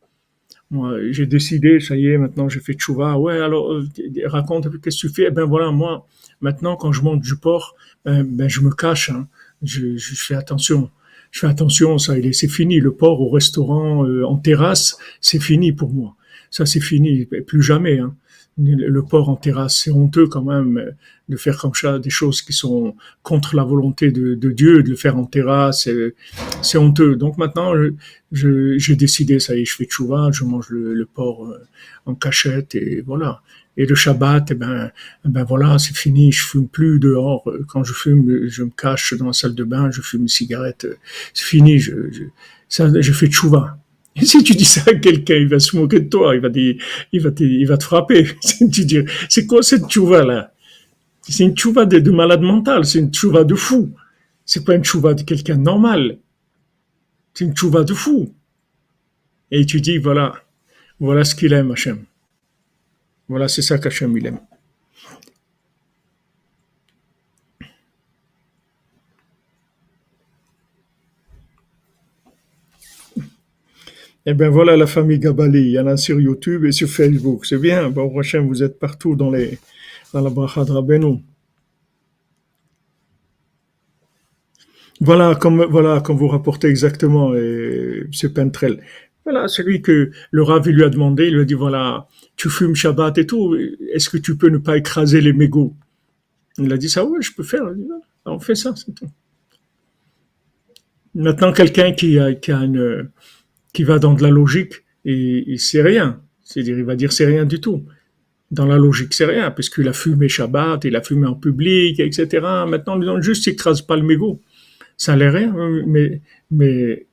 [0.71, 3.85] moi, j'ai décidé, ça y est, maintenant, j'ai fait tchouva, ouais, alors, euh,
[4.27, 5.27] raconte, qu'est-ce que tu fais?
[5.29, 6.07] Eh ben, voilà, moi,
[6.41, 7.75] maintenant, quand je monte du port,
[8.05, 9.27] ben, ben je me cache, hein.
[9.63, 10.91] je, fais attention.
[11.33, 12.79] Je fais attention, ça, c'est fini.
[12.79, 16.17] Le port au restaurant, euh, en terrasse, c'est fini pour moi
[16.57, 17.99] ça c'est fini, plus jamais.
[17.99, 18.17] Hein.
[18.57, 20.91] Le port en terrasse, c'est honteux quand même euh,
[21.29, 24.97] de faire comme ça des choses qui sont contre la volonté de, Dieu, de le
[24.97, 25.87] faire en terrasse,
[26.63, 27.17] c'est honteux.
[27.17, 27.75] Donc maintenant,
[28.33, 31.59] j'ai décidé, ça y est, je fais tchouva, je mange le, porc euh,
[32.07, 33.43] en cachette et voilà.
[33.77, 34.91] Et le Shabbat, eh ben,
[35.27, 36.33] eh ben voilà, c'est fini.
[36.33, 37.45] Je fume plus dehors.
[37.69, 40.87] Quand je fume, je me cache dans la salle de bain, je fume une cigarette.
[41.35, 41.79] C'est fini.
[41.79, 42.23] Je, je,
[42.71, 43.79] ça, je fais tchouva.
[44.23, 46.77] Si tu dis ça à quelqu'un, il va se moquer de toi, il va, dire,
[47.13, 48.27] il va, te, frapper.
[48.73, 50.53] tu dis, c'est quoi cette chouva là?
[51.21, 53.93] C'est une chouva de, de, malade mental, c'est une chouva de fou.
[54.45, 56.19] C'est pas une chouva de quelqu'un normal.
[57.35, 58.33] C'est une chouva de fou.
[59.51, 60.35] Et tu dis, voilà,
[60.99, 62.05] voilà ce qu'il aime, Hachem.
[63.29, 64.41] Voilà, c'est ça qu'Hachem il aime.
[74.29, 77.47] Eh bien voilà la famille Gabali, il y en a sur YouTube et sur Facebook.
[77.47, 79.61] C'est bien, bon prochain, vous êtes partout dans, les,
[80.13, 80.73] dans la bracha de.
[85.01, 88.83] Voilà, comme, voilà, comme vous rapportez exactement, ce Pentrel.
[89.23, 92.75] Voilà, celui que le Rav lui a demandé, il lui a dit, voilà, tu fumes
[92.75, 93.57] Shabbat et tout,
[93.93, 95.75] est-ce que tu peux ne pas écraser les mégots?
[96.59, 97.63] Il a dit ça, oui, je peux faire.
[98.25, 99.09] on fait ça, c'est tout.
[101.15, 103.11] Maintenant, quelqu'un qui a, qui a une,
[103.77, 104.75] qui va dans de la logique,
[105.05, 106.23] et, et c'est rien.
[106.43, 107.85] C'est-à-dire, il va dire c'est rien du tout.
[108.51, 112.27] Dans la logique, c'est rien, puisqu'il a fumé Shabbat, il a fumé en public, etc.
[112.67, 114.41] Maintenant, il juste, il écrase pas le mégot.
[114.97, 115.55] Ça l'air rien,
[115.87, 117.07] mais, mais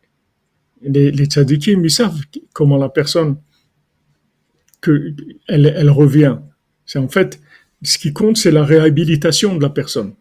[0.84, 1.28] les, les
[1.68, 2.22] ils savent
[2.54, 3.36] comment la personne,
[4.80, 5.14] que
[5.50, 6.38] elle, elle revient.
[6.86, 7.42] C'est en fait,
[7.82, 10.14] ce qui compte, c'est la réhabilitation de la personne.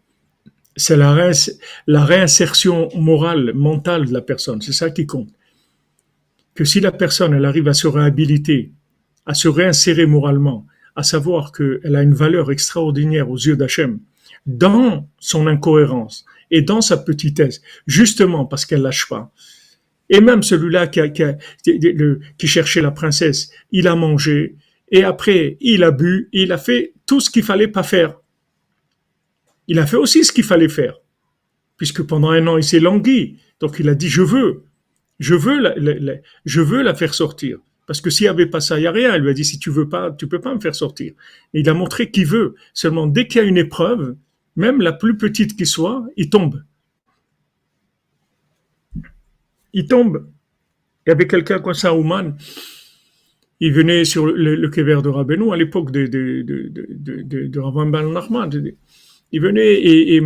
[0.75, 1.31] C'est la,
[1.87, 4.61] la réinsertion morale, mentale de la personne.
[4.61, 5.29] C'est ça qui compte
[6.55, 8.71] que si la personne elle arrive à se réhabiliter,
[9.25, 13.99] à se réinsérer moralement, à savoir qu'elle a une valeur extraordinaire aux yeux d'Hachem,
[14.45, 19.31] dans son incohérence et dans sa petitesse, justement parce qu'elle lâche pas.
[20.09, 21.01] Et même celui-là qui,
[22.37, 24.57] qui cherchait la princesse, il a mangé,
[24.91, 28.19] et après il a bu, il a fait tout ce qu'il fallait pas faire.
[29.67, 30.99] Il a fait aussi ce qu'il fallait faire,
[31.77, 34.65] puisque pendant un an il s'est langui, donc il a dit je veux,
[35.19, 37.59] je veux la, faire sortir.
[37.85, 39.13] Parce que s'il n'y avait pas ça, il n'y a rien.
[39.13, 41.13] Elle lui a dit, si tu veux pas, tu peux pas me faire sortir.
[41.53, 42.55] Il a montré qu'il veut.
[42.73, 44.15] Seulement, dès qu'il y a une épreuve,
[44.55, 46.63] même la plus petite qui soit, il tombe.
[49.73, 50.27] Il tombe.
[51.05, 52.37] Il y avait quelqu'un comme ça, Ouman,
[53.59, 57.47] il venait sur le, le quai de Rabbeinu à l'époque de, de, de, de, de,
[57.47, 57.59] de
[59.33, 60.21] il venait et, et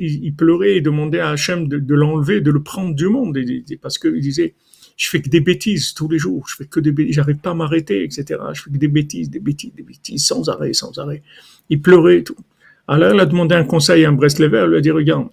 [0.00, 3.38] il, pleurait et demandait à Hachem de, l'enlever, de le prendre du monde,
[3.80, 4.54] parce qu'il disait,
[4.96, 7.52] je fais que des bêtises tous les jours, je fais que des bêtises, j'arrive pas
[7.52, 8.40] à m'arrêter, etc.
[8.52, 11.22] Je fais que des bêtises, des bêtises, des bêtises, sans arrêt, sans arrêt.
[11.68, 12.36] Il pleurait et tout.
[12.88, 15.28] Alors il a demandé un conseil à un Breslever, il lui a dit, regarde,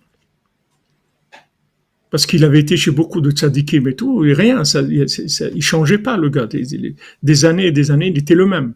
[2.12, 5.98] parce qu'il avait été chez beaucoup de tzadikim et tout, et rien, ça, il changeait
[5.98, 6.48] pas le gars.
[7.24, 8.76] Des années et des années, il était le même.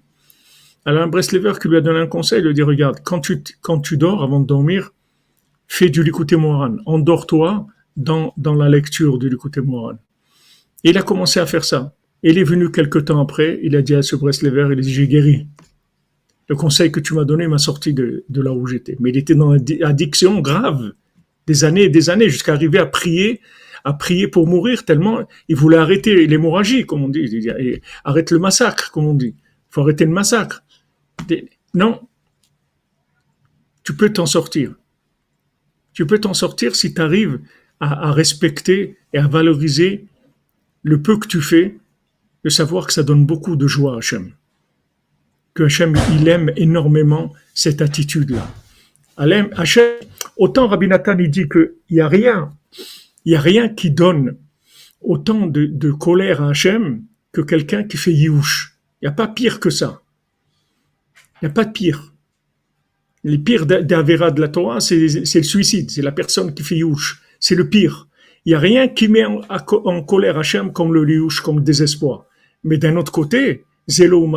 [0.85, 3.79] Alors un Breslever qui lui a donné un conseil, lui dit, regarde, quand tu, quand
[3.79, 4.91] tu dors, avant de dormir,
[5.67, 6.77] fais du Likuté Moran.
[6.85, 9.61] Endors-toi dans, dans la lecture du Likuté.
[10.83, 11.93] Et il a commencé à faire ça.
[12.23, 14.81] Et il est venu quelque temps après, il a dit à ce Breslever, il a
[14.81, 15.47] dit, j'ai guéri.
[16.47, 18.97] Le conseil que tu m'as donné m'a sorti de, de là où j'étais.
[18.99, 20.93] Mais il était dans une addiction grave,
[21.47, 23.39] des années et des années, jusqu'à arriver à prier,
[23.83, 27.47] à prier pour mourir tellement il voulait arrêter l'hémorragie, comme on dit,
[28.03, 29.35] arrête le massacre, comme on dit.
[29.69, 30.63] Faut arrêter le massacre.
[31.73, 32.07] Non.
[33.83, 34.75] Tu peux t'en sortir.
[35.93, 37.39] Tu peux t'en sortir si tu arrives
[37.79, 40.05] à, respecter et à valoriser
[40.83, 41.77] le peu que tu fais,
[42.43, 44.33] de savoir que ça donne beaucoup de joie à Hachem.
[45.53, 48.47] Que Hachem, il aime énormément cette attitude-là.
[49.17, 49.95] Hachem,
[50.37, 52.51] autant Rabbi Nathan, dit qu'il n'y a rien,
[53.25, 54.37] il a rien qui donne
[55.01, 58.77] autant de, colère à Hachem que quelqu'un qui fait yiouch.
[59.01, 60.01] Il n'y a pas pire que ça.
[61.41, 62.13] Il n'y a pas de pire.
[63.23, 67.21] Les pires d'Avera de la Torah, c'est le suicide, c'est la personne qui fait youch.
[67.39, 68.07] C'est le pire.
[68.45, 72.25] Il n'y a rien qui met en, colère Hachem comme le youch, comme le désespoir.
[72.63, 74.27] Mais d'un autre côté, Zélo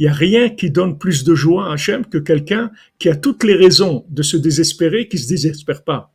[0.00, 3.16] il n'y a rien qui donne plus de joie à Hachem que quelqu'un qui a
[3.16, 6.12] toutes les raisons de se désespérer, qui se désespère pas.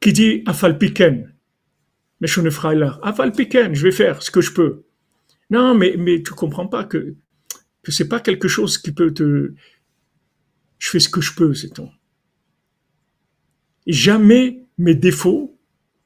[0.00, 1.32] Qui dit Afalpiken,
[2.20, 2.98] mais je ne ferai là.
[3.02, 4.84] Afalpiken, je vais faire ce que je peux.
[5.50, 7.14] Non, mais, mais tu comprends pas que
[7.82, 9.52] que c'est pas quelque chose qui peut te.
[10.78, 11.90] Je fais ce que je peux, c'est tout.
[13.86, 15.58] jamais mes défauts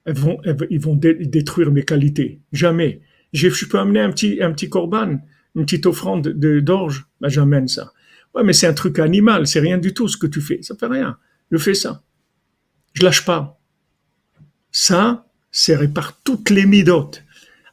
[0.06, 0.38] vont,
[0.70, 2.40] ils vont détruire mes qualités.
[2.52, 3.00] Jamais.
[3.32, 5.18] Je, peux amener un petit, un petit corban,
[5.54, 7.92] une petite offrande d'orge, ben j'amène ça.
[8.34, 10.62] Ouais, mais c'est un truc animal, c'est rien du tout ce que tu fais.
[10.62, 11.18] Ça fait rien.
[11.50, 12.02] Je fais ça.
[12.92, 13.60] Je lâche pas.
[14.70, 17.24] Ça, c'est répare toutes les midotes.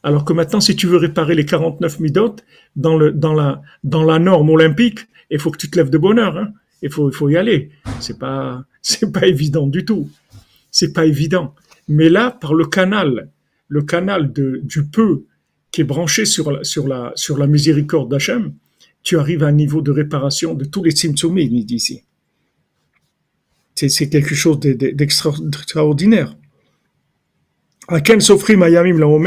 [0.04, 2.44] Alors que maintenant, si tu veux réparer les 49 midotes
[2.76, 5.00] dans, dans, la, norme olympique,
[5.30, 6.36] il faut que tu te lèves de bonne heure.
[6.36, 6.52] Hein.
[6.82, 7.70] Il, faut, y aller.
[8.00, 8.66] C'est pas,
[9.14, 10.10] pas évident du tout.
[10.70, 11.54] C'est pas évident.
[11.88, 13.30] Mais là, par le canal,
[13.68, 15.24] le canal du peu
[15.70, 18.52] qui est branché sur la, miséricorde d'Hachem,
[19.02, 22.02] tu arrives à un niveau de réparation de tous les dit d'ici.
[23.74, 26.36] C'est quelque chose d'extraordinaire.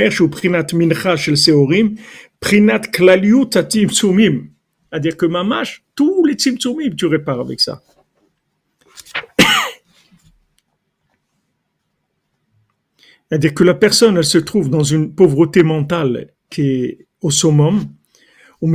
[0.09, 1.95] Shu prinat mincha shel seorim,
[2.39, 4.49] prinat klaliut atim sumim.
[4.89, 7.81] C'est-à-dire que mamash, tous les tzimtzumim, tu répares avec ça.
[13.29, 17.85] C'est-à-dire que la personne, elle se trouve dans une pauvreté mentale qui est au summum.
[18.61, 18.67] Et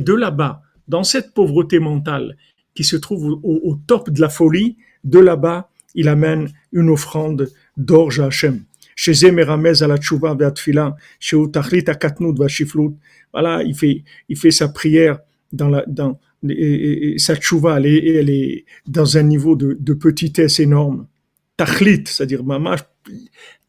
[0.00, 2.36] de là-bas, dans cette pauvreté mentale
[2.74, 8.20] qui se trouve au, top de la folie, de là-bas, il amène une offrande d'orge
[8.20, 8.62] à Hachem.
[8.94, 10.36] Chez Meramez à la tchouva
[11.20, 11.84] chez Utachlit
[13.32, 15.18] Voilà, il fait, il fait sa prière
[15.52, 16.18] dans la, dans,
[17.18, 21.06] sa tchouva, elle est, elle est dans un niveau de, de petitesse énorme
[21.56, 22.80] tachlit, c'est-à-dire mamash,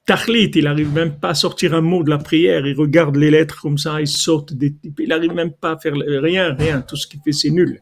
[0.05, 3.31] tachlit, il n'arrive même pas à sortir un mot de la prière, il regarde les
[3.31, 6.95] lettres comme ça, il saute des il n'arrive même pas à faire rien, rien, tout
[6.95, 7.81] ce qu'il fait c'est nul.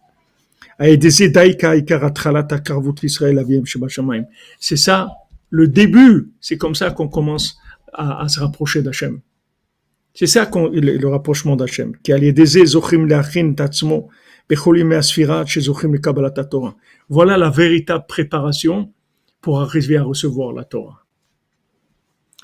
[4.59, 5.09] C'est ça,
[5.49, 7.57] le début, c'est comme ça qu'on commence
[7.93, 9.21] à, se rapprocher d'Hachem.
[10.13, 11.93] C'est ça le, le, rapprochement d'Hachem.
[17.09, 18.91] Voilà la véritable préparation
[19.41, 21.05] pour arriver à recevoir la Torah.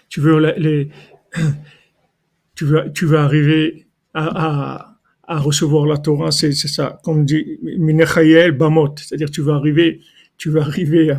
[0.10, 0.90] Tu veux, les,
[2.56, 4.91] tu veux, tu veux arriver à, à,
[5.28, 10.02] recevoir la Torah, c'est ça, comme dit Minechayel Bamot, c'est-à-dire tu veux arriver,
[10.38, 11.12] tu veux arriver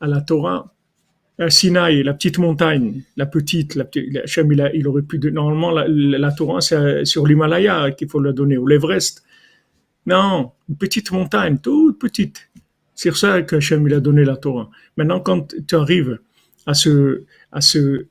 [0.00, 0.74] à, la Torah,
[1.38, 5.86] à Sinaï, la petite montagne, la petite, la petite, il, il aurait pu, normalement la,
[5.88, 9.22] la Torah c'est sur l'Himalaya qu'il faut la donner, ou l'Everest.
[10.06, 12.50] Non, une petite montagne, toute petite.
[12.94, 14.68] C'est ça qu'Hachem il a donné la Torah.
[14.96, 16.18] Maintenant, quand tu arrives
[16.66, 18.06] à ce, à ce,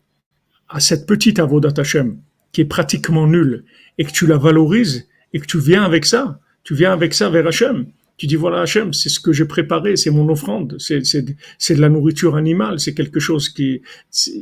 [0.69, 2.17] à cette petite avodat Hashem
[2.51, 3.63] qui est pratiquement nulle
[3.97, 7.29] et que tu la valorises et que tu viens avec ça, tu viens avec ça
[7.29, 7.85] vers Hachem.
[8.17, 11.89] Tu dis voilà Hachem, c'est ce que j'ai préparé, c'est mon offrande, c'est, de la
[11.89, 13.81] nourriture animale, c'est quelque chose qui,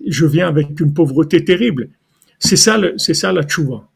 [0.07, 1.89] je viens avec une pauvreté terrible.
[2.39, 3.87] C'est ça, c'est ça la tchouva.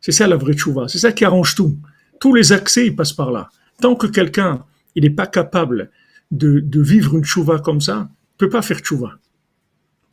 [0.00, 0.88] C'est ça la vraie tchouva.
[0.88, 1.78] C'est ça qui arrange tout.
[2.20, 3.48] Tous les accès, ils passent par là.
[3.80, 4.64] Tant que quelqu'un
[4.94, 5.90] il n'est pas capable
[6.30, 9.18] de, de, vivre une chouva comme ça, il peut pas faire chouva.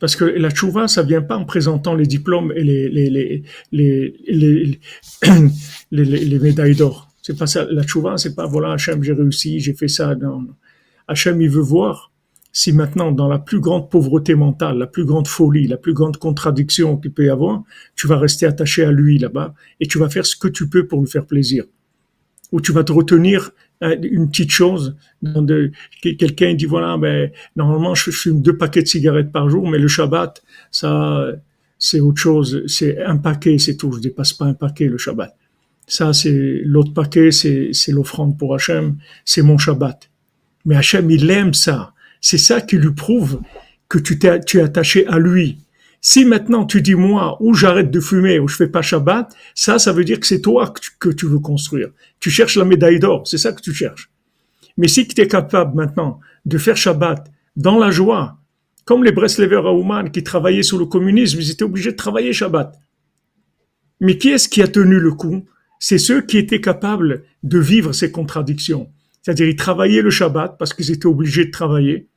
[0.00, 3.44] Parce que la chouva, ça vient pas en présentant les diplômes et les, les, les,
[3.70, 4.80] les,
[5.90, 7.08] les, les médailles d'or.
[7.22, 7.66] C'est pas ça.
[7.70, 10.14] La chouva, c'est pas voilà, Hachem, j'ai réussi, j'ai fait ça.
[10.14, 10.48] Non.
[11.06, 12.10] Hachem, il veut voir
[12.52, 16.16] si maintenant, dans la plus grande pauvreté mentale, la plus grande folie, la plus grande
[16.16, 17.62] contradiction qu'il peut y avoir,
[17.94, 20.86] tu vas rester attaché à lui là-bas et tu vas faire ce que tu peux
[20.86, 21.64] pour lui faire plaisir.
[22.52, 24.96] Ou tu vas te retenir une petite chose.
[26.02, 29.88] Quelqu'un dit voilà, ben normalement je fume deux paquets de cigarettes par jour, mais le
[29.88, 31.26] Shabbat, ça
[31.78, 32.62] c'est autre chose.
[32.66, 33.92] C'est un paquet, c'est tout.
[33.92, 35.34] Je dépasse pas un paquet le Shabbat.
[35.86, 40.10] Ça c'est l'autre paquet, c'est l'offrande pour Hachem, c'est mon Shabbat.
[40.66, 41.94] Mais Hachem il aime ça.
[42.20, 43.40] C'est ça qui lui prouve
[43.88, 45.58] que tu t'es tu es attaché à lui.
[46.00, 49.78] Si maintenant tu dis moi, ou j'arrête de fumer, ou je fais pas Shabbat, ça,
[49.78, 51.90] ça veut dire que c'est toi que tu, veux construire.
[52.20, 54.10] Tu cherches la médaille d'or, c'est ça que tu cherches.
[54.78, 58.38] Mais si tu es capable maintenant de faire Shabbat dans la joie,
[58.86, 62.32] comme les Breslever à Ouman qui travaillaient sous le communisme, ils étaient obligés de travailler
[62.32, 62.78] Shabbat.
[64.00, 65.46] Mais qui est-ce qui a tenu le coup?
[65.78, 68.90] C'est ceux qui étaient capables de vivre ces contradictions.
[69.22, 72.08] C'est-à-dire, ils travaillaient le Shabbat parce qu'ils étaient obligés de travailler.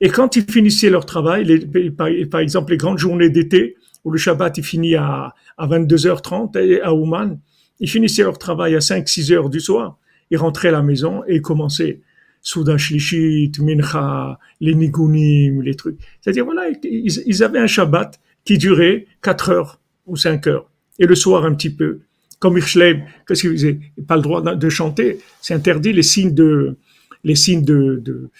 [0.00, 4.56] Et quand ils finissaient leur travail, par, exemple les grandes journées d'été, où le Shabbat
[4.56, 7.38] il finit à, à 22h30 à Ouman,
[7.80, 9.98] ils finissaient leur travail à 5-6 heures du soir,
[10.30, 12.00] ils rentraient à la maison et ils commençaient
[12.42, 15.98] Souda Shlishit, Mincha, les Nigunim, les trucs.
[16.20, 20.70] C'est-à-dire, voilà, ils, ils, avaient un Shabbat qui durait 4 heures ou 5 heures.
[20.98, 22.00] Et le soir, un petit peu.
[22.38, 23.80] Comme Hirschleib, qu'est-ce qu'il faisait?
[24.08, 25.18] Pas le droit de chanter.
[25.42, 26.78] C'est interdit les signes de,
[27.24, 28.30] les signes de,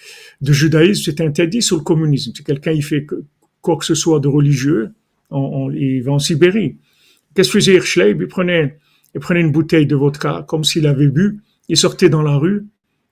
[0.41, 2.31] judaïsme, c'est interdit sur le communisme.
[2.35, 3.05] Si quelqu'un il fait
[3.61, 4.91] quoi que ce soit de religieux,
[5.29, 6.77] on, il va en Sibérie.
[7.33, 8.21] Qu'est-ce que faisait Hirschleib?
[8.21, 8.77] Il prenait
[9.41, 12.65] une bouteille de vodka, comme s'il avait bu, il sortait dans la rue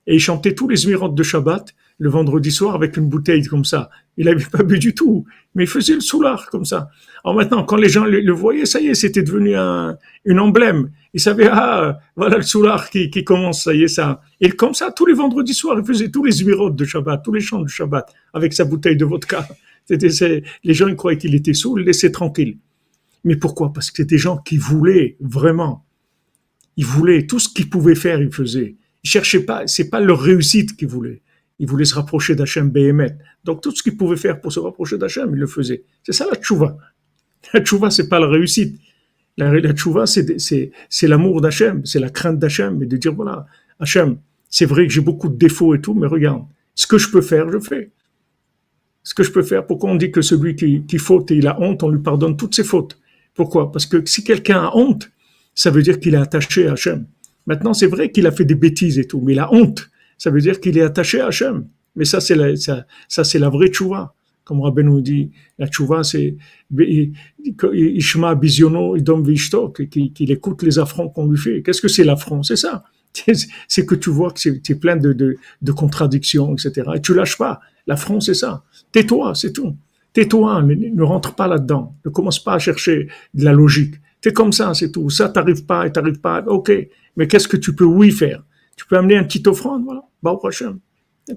[0.10, 3.64] et il chantait tous les émirats de Shabbat le vendredi soir avec une bouteille comme
[3.64, 3.92] ça.
[4.18, 6.90] Il n'avait pas bu du tout, mais il faisait le soulard comme ça.
[7.24, 10.90] Alors maintenant, quand les gens le, voyaient, ça y est, c'était devenu un, une emblème.
[11.14, 14.22] Ils savaient, ah, voilà le soulard qui, commence, ça y est, ça.
[14.42, 17.34] Et comme ça, tous les vendredis soirs, il faisait tous les émirats de Shabbat, tous
[17.34, 19.48] les chants de Shabbat, avec sa bouteille de vodka.
[19.86, 22.58] C'était, les gens ils croyaient qu'il était saoul, laissaient tranquille.
[23.26, 23.74] Mais pourquoi?
[23.74, 25.86] Parce que c'était des gens qui voulaient vraiment.
[26.78, 28.76] Ils voulaient tout ce qu'ils pouvaient faire, ils faisaient.
[29.04, 31.22] Ils cherchaient pas, c'est pas leur réussite qu'ils voulaient.
[31.60, 33.18] Ils voulaient se rapprocher d'Hachem Behemet.
[33.44, 35.84] Donc tout ce qu'ils pouvaient faire pour se rapprocher d'Hachem, ils le faisaient.
[36.04, 36.78] C'est ça la tchouva.
[37.54, 38.80] La tchouva, c'est pas la réussite.
[39.38, 43.46] La, la tchouva, c'est l'amour d'Hachem, c'est la crainte d'Hachem, et de dire, voilà,
[43.80, 44.18] Hachem,
[44.50, 46.44] c'est vrai que j'ai beaucoup de défauts et tout, mais regarde,
[46.76, 47.92] ce que je peux faire, je fais.
[49.04, 51.48] Ce que je peux faire, pourquoi on dit que celui qui, qui faute et il
[51.48, 53.00] a honte, on lui pardonne toutes ses fautes?
[53.34, 53.72] Pourquoi?
[53.72, 55.10] Parce que si quelqu'un a honte,
[55.56, 57.06] ça veut dire qu'il est attaché à Hachem.
[57.46, 60.42] Maintenant, c'est vrai qu'il a fait des bêtises et tout, mais la honte, ça veut
[60.42, 61.68] dire qu'il est attaché à Hachem.
[61.96, 64.14] Mais ça, c'est la, ça, ça c'est la vraie tchouva.
[64.44, 66.36] Comme Rabbi nous dit, la tchouva, c'est
[67.72, 71.62] Ishma Biziono Idom Vishtok, qu'il écoute les affronts qu'on lui fait.
[71.62, 72.42] Qu'est-ce que c'est l'affront?
[72.42, 72.84] C'est ça.
[73.68, 76.90] C'est que tu vois que tu es plein de, de, de, contradictions, etc.
[76.96, 77.60] Et tu lâches pas.
[77.86, 78.64] L'affront, c'est ça.
[78.92, 79.76] Tais-toi, c'est tout.
[80.14, 81.96] Tais-toi, ne, ne rentre pas là-dedans.
[82.06, 83.96] Ne commence pas à chercher de la logique.
[84.22, 85.10] T'es comme ça, c'est tout.
[85.10, 86.42] Ça, t'arrives pas et t'arrives pas.
[86.46, 86.72] Ok.
[87.16, 88.44] Mais qu'est-ce que tu peux, oui, faire?
[88.76, 90.04] Tu peux amener un petit offrande, voilà.
[90.22, 90.78] Bah, au prochain.
[91.30, 91.34] Et.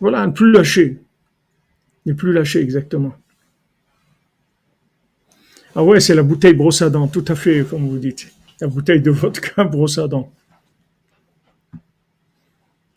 [0.00, 1.00] Voilà, ne plus lâcher.
[2.06, 3.14] Ne plus lâcher, exactement.
[5.74, 8.32] Ah ouais, c'est la bouteille brosse à dents, tout à fait, comme vous dites.
[8.60, 10.32] La bouteille de vodka brosse à dents.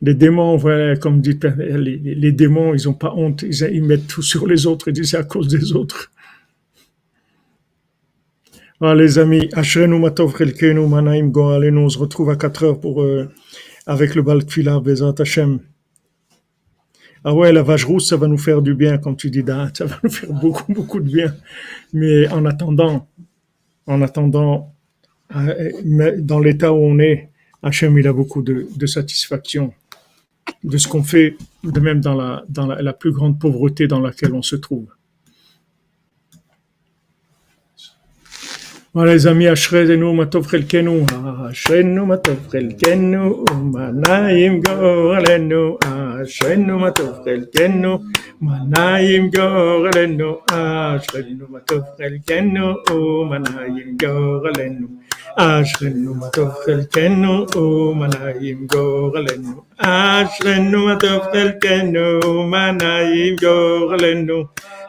[0.02, 4.08] Les démons, voilà, comme dit les, les démons, ils n'ont pas honte, ils, ils, mettent
[4.08, 6.12] tout sur les autres, ils disent c'est à cause des autres.
[8.82, 13.04] Voilà les amis, Ashrenu Matov Chelkenu Manaim Goalenu, on se retrouve à 4 heures pour,
[13.04, 13.30] euh,
[13.86, 15.60] avec le Balkfila Bezat Hashem.
[17.24, 19.44] Ah ouais, la vache rousse, ça va nous faire du bien, comme tu dis,
[19.76, 21.36] ça va nous faire beaucoup, beaucoup de bien.
[21.94, 23.08] Mais en attendant,
[23.86, 24.74] en attendant,
[25.36, 27.30] euh, dans l'état où on est,
[27.62, 29.76] Hachem, il a beaucoup de, satisfaction
[30.64, 34.34] de ce qu'on fait, de même dans la, dans la plus grande pauvreté dans laquelle
[34.34, 34.88] on se trouve.
[38.94, 41.06] Voilà les amis, Ashrezenu Matov Chelkenu,
[41.50, 48.02] Ashrenu Matov Chelkenu, Manaim Gorelenu, Ashrenu Matov Chelkenu,
[48.42, 52.76] Manaim Gorelenu, Ashrenu Matov Chelkenu,
[53.30, 54.90] Manaim Gorelenu,
[55.38, 64.50] Ashrenu Matov Chelkenu, Manaim Gorelenu, Ashrenu Matov Chelkenu, Manaim Gorelenu,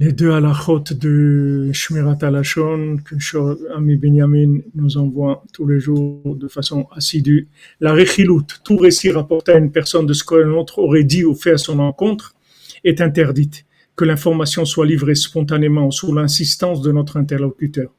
[0.00, 6.48] les deux halachot de Shmirat Alashon que Ami Benjamin nous envoie tous les jours de
[6.48, 7.48] façon assidue.
[7.80, 11.34] La rechilut, tout récit rapporté à une personne de ce qu'un autre aurait dit ou
[11.34, 12.34] fait à son encontre,
[12.82, 13.66] est interdite.
[13.94, 17.92] Que l'information soit livrée spontanément sous l'insistance de notre interlocuteur.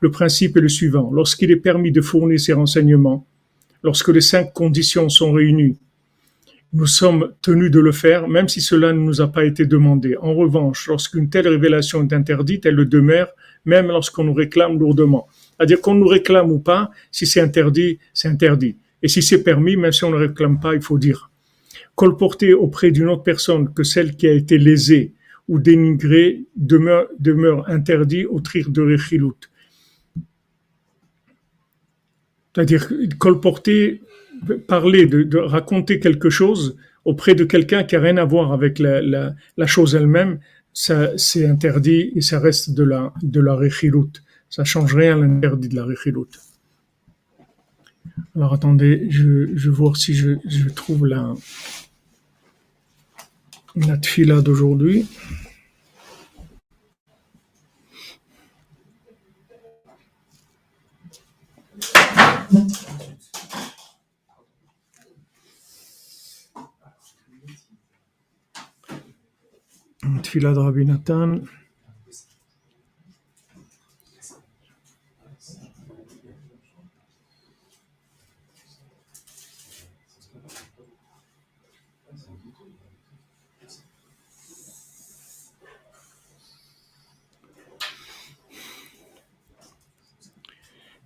[0.00, 1.10] Le principe est le suivant.
[1.12, 3.26] Lorsqu'il est permis de fournir ces renseignements,
[3.82, 5.76] lorsque les cinq conditions sont réunies,
[6.72, 10.16] nous sommes tenus de le faire, même si cela ne nous a pas été demandé.
[10.16, 13.28] En revanche, lorsqu'une telle révélation est interdite, elle le demeure,
[13.66, 15.28] même lorsqu'on nous réclame lourdement.
[15.56, 18.76] C'est-à-dire qu'on nous réclame ou pas, si c'est interdit, c'est interdit.
[19.02, 21.30] Et si c'est permis, même si on ne réclame pas, il faut dire.
[21.94, 25.12] Colporter auprès d'une autre personne que celle qui a été lésée
[25.48, 29.50] ou dénigrée demeure, demeure interdit au trir de Rechilut.
[32.54, 34.02] C'est-à-dire colporter
[34.66, 39.34] parler, de, raconter quelque chose auprès de quelqu'un qui a rien à voir avec la,
[39.66, 40.38] chose elle-même,
[40.72, 44.12] ça c'est interdit et ça reste de la de la rechilut.
[44.48, 46.32] Ça change rien l'interdit de la rechilut.
[48.36, 51.34] Alors attendez, je, vais voir si je, je trouve la
[53.76, 55.06] la tfila d'aujourd'hui.
[70.23, 71.35] תפילה רבי נתן.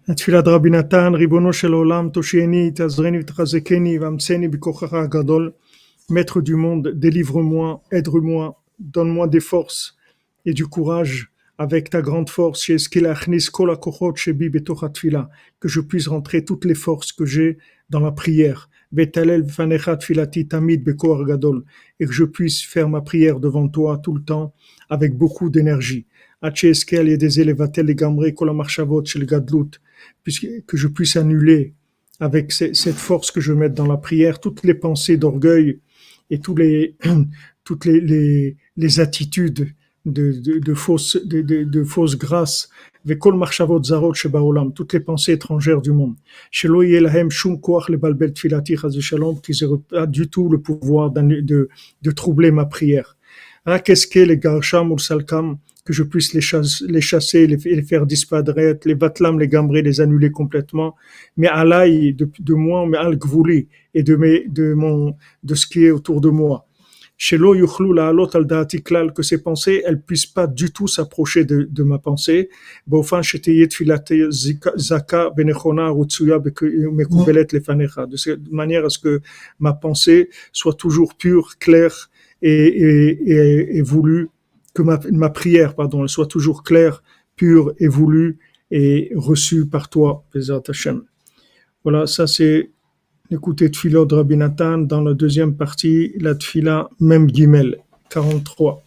[0.07, 5.51] התפילה רבי נתן, ריבונו של עולם, תושייני, תעזרני ותחזקני, ואמצני בכוחך הגדול,
[6.11, 9.96] maître du monde, délivre-moi, aide-moi, donne-moi des forces
[10.44, 12.78] et du courage avec ta grande force, que
[15.68, 17.56] je puisse rentrer toutes les forces que j'ai
[17.88, 19.20] dans la prière, et que
[22.12, 24.54] je puisse faire ma prière devant toi tout le temps
[24.90, 26.06] avec beaucoup d'énergie.
[26.42, 26.50] Que
[30.76, 31.74] je puisse annuler
[32.20, 35.80] avec cette force que je mets dans la prière toutes les pensées d'orgueil
[36.30, 36.96] et tous les,
[37.64, 39.72] toutes les, les, les attitudes
[40.04, 42.68] de, de, de fausses de, de, de fausses grâces
[44.74, 46.16] toutes les pensées étrangères du monde.
[49.90, 51.68] pas du tout le pouvoir de,
[52.02, 53.16] de, troubler ma prière.
[53.64, 58.06] Rakeske les garcham ou salkam, que je puisse les, chasse, les chasser, les, les, faire
[58.06, 60.96] disparaître, les vatlam, les gambrer, les annuler complètement.
[61.36, 63.18] Mais alaï de, de moi, mais al
[63.94, 66.65] et de, mes, de, mon, de ce qui est autour de moi.
[67.18, 70.86] Shelo yuchlu la alot al daati klal, que ces pensées, elles puissent pas du tout
[70.86, 72.50] s'approcher de, de ma pensée.
[74.76, 75.30] Zaka.
[78.06, 79.20] De cette manière à ce que
[79.58, 82.10] ma pensée soit toujours pure, claire
[82.42, 84.28] et, et, et, et voulue
[84.74, 87.02] que ma, ma, prière, pardon, elle soit toujours claire,
[87.34, 88.38] pure et voulue
[88.70, 91.02] et reçue par toi, Bezat Hashem.
[91.82, 92.70] Voilà, ça c'est
[93.30, 97.78] l'écouter Tfila de Rabbi Nathan dans la deuxième partie, la Tfila Mem Gimel,
[98.10, 98.82] 43.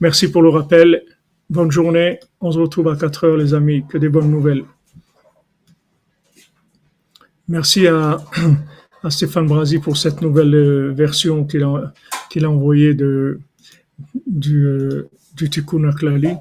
[0.00, 1.02] Merci pour le rappel.
[1.50, 2.18] Bonne journée.
[2.40, 3.84] On se retrouve à 4 heures, les amis.
[3.88, 4.64] Que des bonnes nouvelles.
[7.48, 8.18] Merci à,
[9.08, 11.92] Stéphane Brasi pour cette nouvelle version qu'il a,
[12.30, 13.40] qu'il a envoyée de,
[14.26, 16.34] du, euh, du Tikkun Aklali.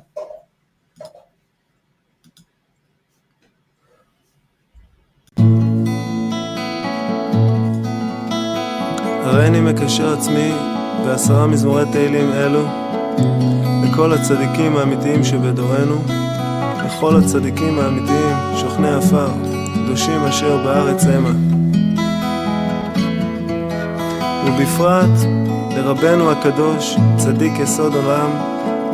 [9.54, 10.52] הריני מקשר עצמי
[11.06, 12.66] בעשרה מזמורי תהילים אלו
[13.84, 15.96] לכל הצדיקים האמיתיים שבדורנו,
[16.86, 19.28] לכל הצדיקים האמיתיים שוכני עפר,
[19.74, 21.30] קדושים אשר בארץ המה.
[24.48, 25.20] ובפרט
[25.76, 28.30] לרבנו הקדוש, צדיק יסוד עולם,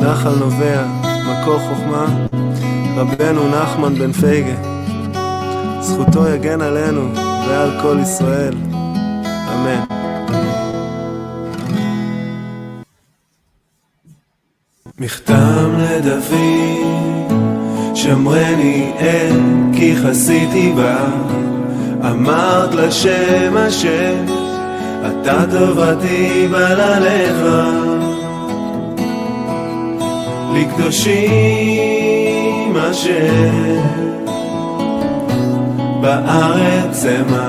[0.00, 2.06] נחל נובע, מקור חוכמה,
[2.96, 4.54] רבנו נחמן בן פייגה.
[5.80, 7.08] זכותו יגן עלינו
[7.48, 8.54] ועל כל ישראל.
[9.54, 9.99] אמן.
[15.00, 17.32] מכתם לדוד,
[17.94, 19.40] שמרני אל
[19.72, 20.96] כי חסיתי בה,
[22.10, 24.24] אמרת לשם השם,
[25.06, 27.46] אתה טובתי בלעליך.
[30.54, 31.16] לקדושים
[32.76, 33.50] אשר
[36.00, 37.48] בארץ המה,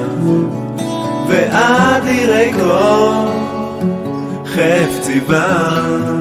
[1.27, 3.25] ואדירי כל
[4.45, 6.20] חפצי בה.